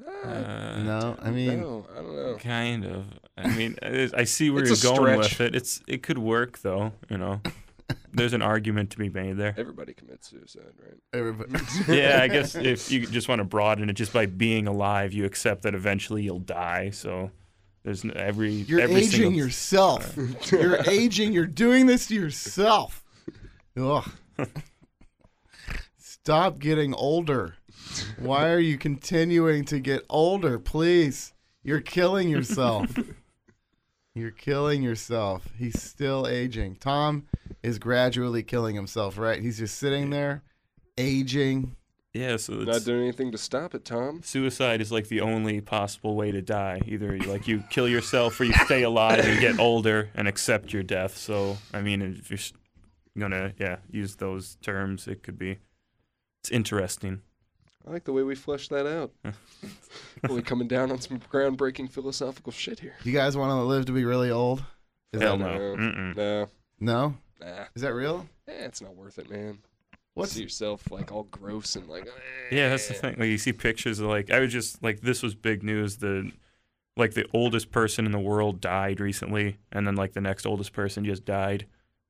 [0.05, 2.37] Uh, No, I mean, no, I don't know.
[2.41, 3.05] Kind of.
[3.37, 5.39] I mean, I I see where you're going stretch.
[5.39, 5.55] with it.
[5.57, 6.93] It's it could work though.
[7.11, 7.41] You know,
[8.12, 9.55] there's an argument to be made there.
[9.57, 10.97] Everybody commits suicide, right?
[11.12, 11.53] everybody.
[11.89, 15.25] yeah, I guess if you just want to broaden it, just by being alive, you
[15.25, 16.91] accept that eventually you'll die.
[16.91, 17.31] So
[17.85, 20.17] there's n- every You're every aging single, yourself.
[20.51, 21.33] You're aging.
[21.33, 23.04] You're doing this to yourself.
[23.77, 24.09] Ugh.
[25.97, 27.57] Stop getting older.
[28.18, 30.59] Why are you continuing to get older?
[30.59, 31.33] Please.
[31.62, 32.91] You're killing yourself.
[34.14, 35.49] You're killing yourself.
[35.59, 36.77] He's still aging.
[36.77, 37.27] Tom
[37.62, 39.41] is gradually killing himself, right?
[39.43, 40.43] He's just sitting there,
[40.97, 41.75] aging.
[42.12, 44.20] Yeah, so it's, Not doing anything to stop it, Tom.
[44.22, 46.81] suicide is like the only possible way to die.
[46.87, 50.85] Either like you kill yourself or you stay alive and get older and accept your
[50.85, 51.16] death.
[51.16, 52.53] So I mean, if you're s-
[53.19, 55.59] gonna yeah use those terms, it could be
[56.43, 57.23] it's interesting.
[57.87, 59.12] I like the way we flesh that out.
[60.23, 62.95] really coming down on some groundbreaking philosophical shit here.
[63.05, 64.65] You guys want to live to be really old?
[65.12, 65.75] Is Hell that, no.
[65.75, 66.12] No.
[66.15, 66.49] No.
[66.81, 67.15] no?
[67.41, 67.65] Nah.
[67.75, 68.27] Is that real?
[68.49, 69.59] Eh, it's not worth it, man.
[70.15, 72.09] What's See yourself like all gross and like.
[72.51, 72.99] Yeah, that's the eh.
[72.99, 73.17] thing.
[73.19, 75.97] Like you see pictures of like I was just like this was big news.
[75.97, 76.31] The
[76.97, 80.73] like the oldest person in the world died recently, and then like the next oldest
[80.73, 81.67] person just died.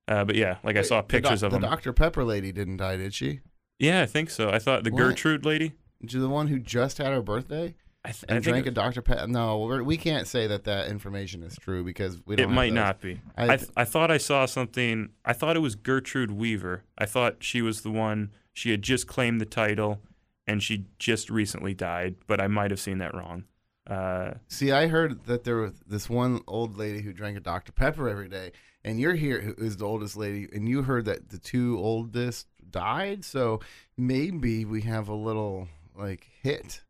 [0.06, 1.66] Uh, but yeah, like I saw the pictures doc- of the.
[1.66, 1.92] Dr.
[1.92, 3.40] Pepper lady didn't die, did she?
[3.78, 4.50] Yeah, I think so.
[4.50, 4.98] I thought the What?
[4.98, 5.72] Gertrude lady.
[6.06, 7.74] She the one who just had her birthday
[8.04, 9.00] I, th- I and think drank it, a Dr.
[9.00, 9.26] Pepper.
[9.26, 12.44] No, we're, we can't say that that information is true because we don't.
[12.44, 12.74] it have might those.
[12.74, 13.20] not be.
[13.38, 15.08] I I, th- I thought I saw something.
[15.24, 16.84] I thought it was Gertrude Weaver.
[16.98, 18.32] I thought she was the one.
[18.52, 20.00] She had just claimed the title,
[20.46, 22.16] and she just recently died.
[22.26, 23.44] But I might have seen that wrong.
[23.88, 27.72] Uh, See, I heard that there was this one old lady who drank a Dr.
[27.72, 28.52] Pepper every day,
[28.84, 32.46] and you're here who is the oldest lady, and you heard that the two oldest
[32.70, 33.24] died.
[33.24, 33.60] So
[33.96, 36.82] maybe we have a little like hit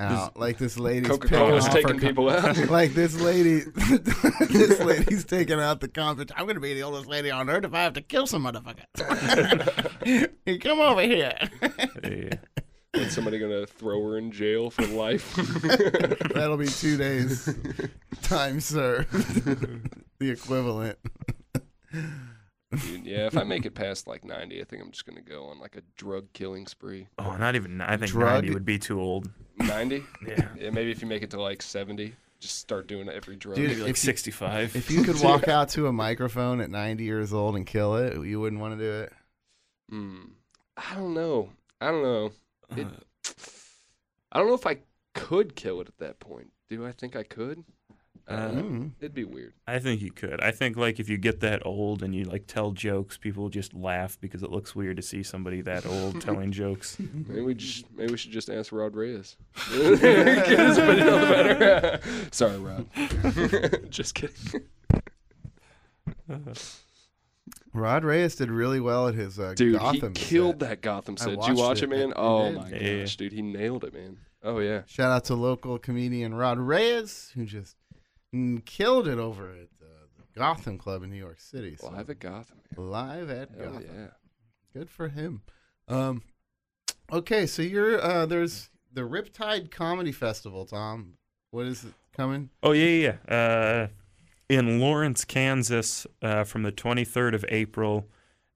[0.00, 2.56] uh, out, like this lady's Coca-Cola's taking people out.
[2.70, 3.60] like this lady,
[4.50, 6.34] this lady's taking out the competition.
[6.38, 9.88] I'm gonna be the oldest lady on earth if I have to kill some motherfucker.
[10.44, 11.32] Hey, Come over here.
[12.02, 12.34] yeah.
[12.94, 15.34] Is somebody gonna throw her in jail for life?
[16.34, 17.48] That'll be two days
[18.22, 20.01] time served.
[20.22, 20.98] The equivalent.
[21.92, 25.44] Dude, yeah, if I make it past like 90, I think I'm just gonna go
[25.46, 27.06] on like a drug killing spree.
[27.18, 27.82] Oh, not even.
[27.82, 29.30] I think Drug- ninety would be too old.
[29.58, 30.02] 90?
[30.26, 30.48] Yeah.
[30.58, 33.56] Yeah, maybe if you make it to like 70, just start doing every drug.
[33.56, 34.74] Dude, Maybe like if you- sixty-five.
[34.74, 38.14] If you could walk out to a microphone at 90 years old and kill it,
[38.26, 39.12] you wouldn't want to do it.
[39.90, 40.20] Hmm.
[40.78, 41.50] I don't know.
[41.80, 42.32] I don't know.
[42.74, 42.86] It,
[44.32, 44.78] I don't know if I
[45.14, 46.50] could kill it at that point.
[46.70, 47.64] Do I think I could?
[48.28, 48.34] I.
[48.34, 48.92] Mm.
[49.00, 49.52] It'd be weird.
[49.66, 50.40] I think you could.
[50.40, 53.74] I think like if you get that old and you like tell jokes, people just
[53.74, 56.96] laugh because it looks weird to see somebody that old telling jokes.
[56.98, 59.36] Maybe we just maybe we should just ask Rod Reyes.
[59.70, 62.00] Get his opinion on the matter.
[62.30, 62.86] Sorry, Rod.
[63.90, 64.62] just kidding.
[67.74, 70.14] Rod Reyes did really well at his uh, Dude, Gotham.
[70.14, 70.68] he killed set.
[70.68, 71.40] that Gotham I set.
[71.40, 71.84] Did you watch it.
[71.84, 72.08] it, man?
[72.08, 72.56] He Oh did.
[72.58, 73.00] my Yeah.
[73.00, 74.18] gosh, dude, he nailed it, man.
[74.44, 74.82] Oh yeah.
[74.86, 77.76] Shout out to local comedian Rod Reyes, who just
[78.34, 81.76] mm, killed it over at uh, the Gotham Club in New York City.
[81.76, 82.58] So Live at Gotham.
[82.76, 82.90] Man.
[82.90, 83.90] live at Hell Gotham.
[83.94, 84.06] yeah.
[84.72, 85.42] Good for him.
[85.88, 86.22] Um,
[87.12, 91.14] okay, so you're uh, there's the Riptide Comedy Festival, Tom.
[91.50, 92.50] What is it coming?
[92.62, 93.14] Oh yeah, yeah.
[93.28, 93.34] yeah.
[93.34, 93.88] Uh,
[94.48, 98.06] in Lawrence, Kansas, uh, from the 23rd of April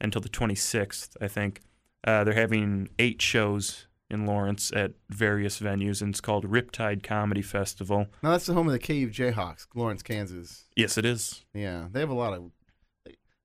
[0.00, 1.62] until the 26th, I think.
[2.06, 7.42] Uh, they're having eight shows in Lawrence at various venues, and it's called Riptide Comedy
[7.42, 8.06] Festival.
[8.22, 10.64] Now that's the home of the KU Jayhawks, Lawrence, Kansas.
[10.76, 11.44] Yes, it is.
[11.52, 12.50] Yeah, they have a lot of.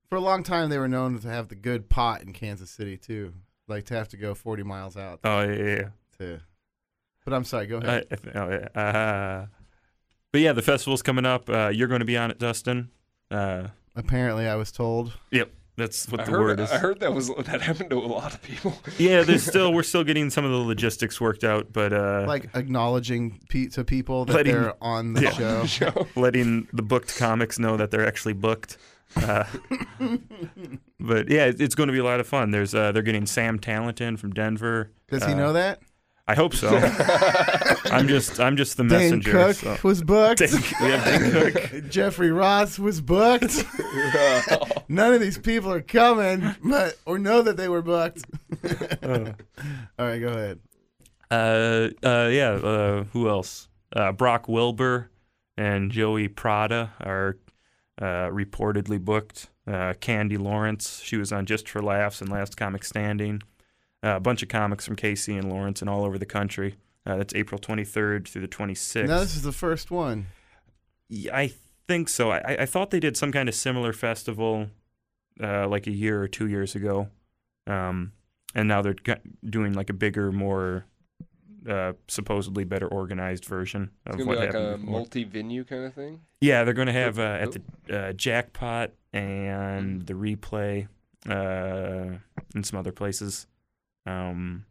[0.08, 2.96] For a long time, they were known to have the good pot in Kansas City
[2.96, 3.32] too.
[3.66, 5.88] Like to have to go 40 miles out Oh yeah, yeah,
[6.18, 6.40] to
[7.24, 7.66] But I'm sorry.
[7.66, 8.08] Go Uh, ahead.
[8.10, 8.80] Th- oh, yeah.
[8.80, 9.46] Uh,
[10.32, 11.48] but yeah, the festival's coming up.
[11.48, 12.90] Uh, you're going to be on it, Dustin.
[13.30, 15.12] Uh, Apparently, I was told.
[15.30, 16.70] yep, that's what I the heard, word is.
[16.70, 18.74] I heard that was that happened to a lot of people.
[18.98, 22.50] Yeah, there's still we're still getting some of the logistics worked out, but uh, Like
[22.54, 25.64] acknowledging pe- to people that Letting- they're on the Yeah.
[25.66, 26.06] show.
[26.16, 28.76] letting the booked comics know that they're actually booked.
[29.16, 29.44] Uh,
[31.00, 32.50] but yeah, it's going to be a lot of fun.
[32.50, 34.90] There's uh, they're getting Sam Talenton from Denver.
[35.08, 35.80] Does he Uh, know that?
[36.28, 36.76] I hope so.
[37.86, 39.32] I'm just I'm just the Dane messenger.
[39.32, 40.38] Cook so- was booked.
[40.38, 41.84] Dane- we have Dane Cook.
[41.90, 43.64] Jeffrey Ross was booked.
[44.88, 48.24] None of these people are coming, but or know that they were booked.
[49.02, 49.32] Uh,
[49.98, 50.60] All right, go ahead.
[51.30, 52.50] Uh, uh, yeah.
[52.50, 53.68] Uh, who else?
[53.94, 55.10] Uh, Brock Wilbur
[55.56, 57.38] and Joey Prada are
[58.00, 59.48] uh, reportedly booked.
[59.66, 63.42] Uh, Candy Lawrence, she was on Just for Laughs and Last Comic Standing.
[64.04, 66.76] Uh, a bunch of comics from KC and Lawrence and all over the country.
[67.06, 69.06] Uh, that's April 23rd through the 26th.
[69.06, 70.26] Now this is the first one.
[71.08, 71.52] Yeah, I
[71.86, 72.30] think so.
[72.32, 74.68] I, I thought they did some kind of similar festival
[75.42, 77.08] uh, like a year or two years ago.
[77.66, 78.12] Um,
[78.54, 78.96] and now they're
[79.48, 80.84] doing like a bigger, more
[81.68, 84.90] uh, supposedly better organized version of It's gonna what be like happened a before.
[84.92, 86.20] multi-venue kind of thing.
[86.40, 87.62] Yeah, they're going to have uh, at the
[88.08, 90.88] uh, Jackpot and the Replay
[91.28, 92.16] uh,
[92.54, 93.46] and some other places.
[94.06, 94.64] Um,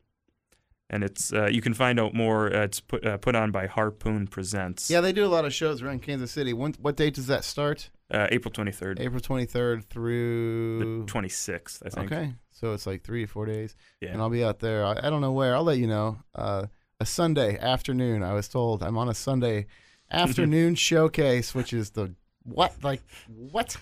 [0.90, 2.54] and it's uh, you can find out more.
[2.54, 4.90] Uh, it's put uh, put on by Harpoon Presents.
[4.90, 6.52] Yeah, they do a lot of shows around Kansas City.
[6.54, 7.90] When, what date does that start?
[8.14, 10.80] uh, April 23rd, April 23rd through.
[11.06, 12.12] the 26th, I think.
[12.12, 14.10] Okay, so it's like three or four days, Yeah.
[14.10, 14.84] and I'll be out there.
[14.86, 15.56] I, I don't know where.
[15.56, 16.18] I'll let you know.
[16.36, 16.66] Uh,
[17.00, 18.22] a Sunday afternoon.
[18.22, 19.68] I was told I'm on a Sunday
[20.12, 22.14] afternoon showcase, which is the
[22.44, 23.78] what like what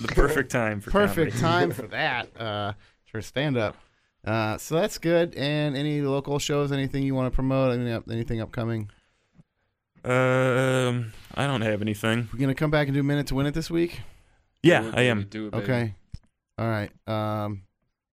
[0.00, 1.40] the perfect time for perfect comedy.
[1.40, 2.72] time for that uh,
[3.04, 3.76] for stand up.
[4.26, 5.34] Uh, so that's good.
[5.36, 8.90] And any local shows, anything you want to promote, any, up- anything upcoming?
[10.04, 12.28] Um, I don't have anything.
[12.32, 14.00] We're gonna come back and do minute to win it this week.
[14.62, 15.22] Yeah, Do it, I am.
[15.28, 15.64] Do it, baby.
[15.64, 15.94] Okay.
[16.58, 16.90] All right.
[17.08, 17.62] Um,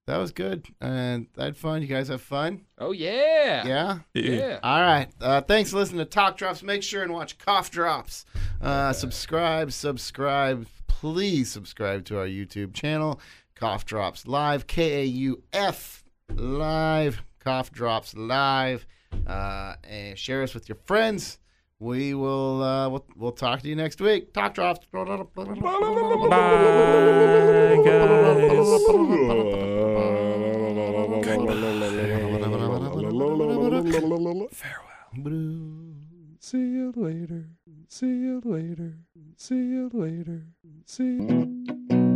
[0.07, 1.81] that was good, and I had fun.
[1.81, 2.61] You guys have fun?
[2.77, 3.65] Oh yeah.
[3.65, 3.99] Yeah.
[4.13, 4.59] Yeah.
[4.63, 5.07] All right.
[5.21, 6.61] Uh, thanks for listening to Talk Drops.
[6.63, 8.25] Make sure and watch Cough Drops.
[8.61, 10.67] Uh, subscribe, subscribe.
[10.87, 13.19] Please subscribe to our YouTube channel,
[13.55, 16.02] Cough Drops Live, K A U F
[16.35, 18.85] Live, Cough Drops Live.
[19.27, 21.39] Uh, and share us with your friends.
[21.79, 24.33] We will uh, we'll, we'll talk to you next week.
[24.33, 24.85] Talk Drops.
[24.91, 25.05] Bye,
[27.85, 28.33] guys.
[36.39, 37.49] See you later.
[37.87, 38.97] See you later.
[39.37, 40.45] See you later.
[40.85, 41.03] See.
[41.03, 42.12] You.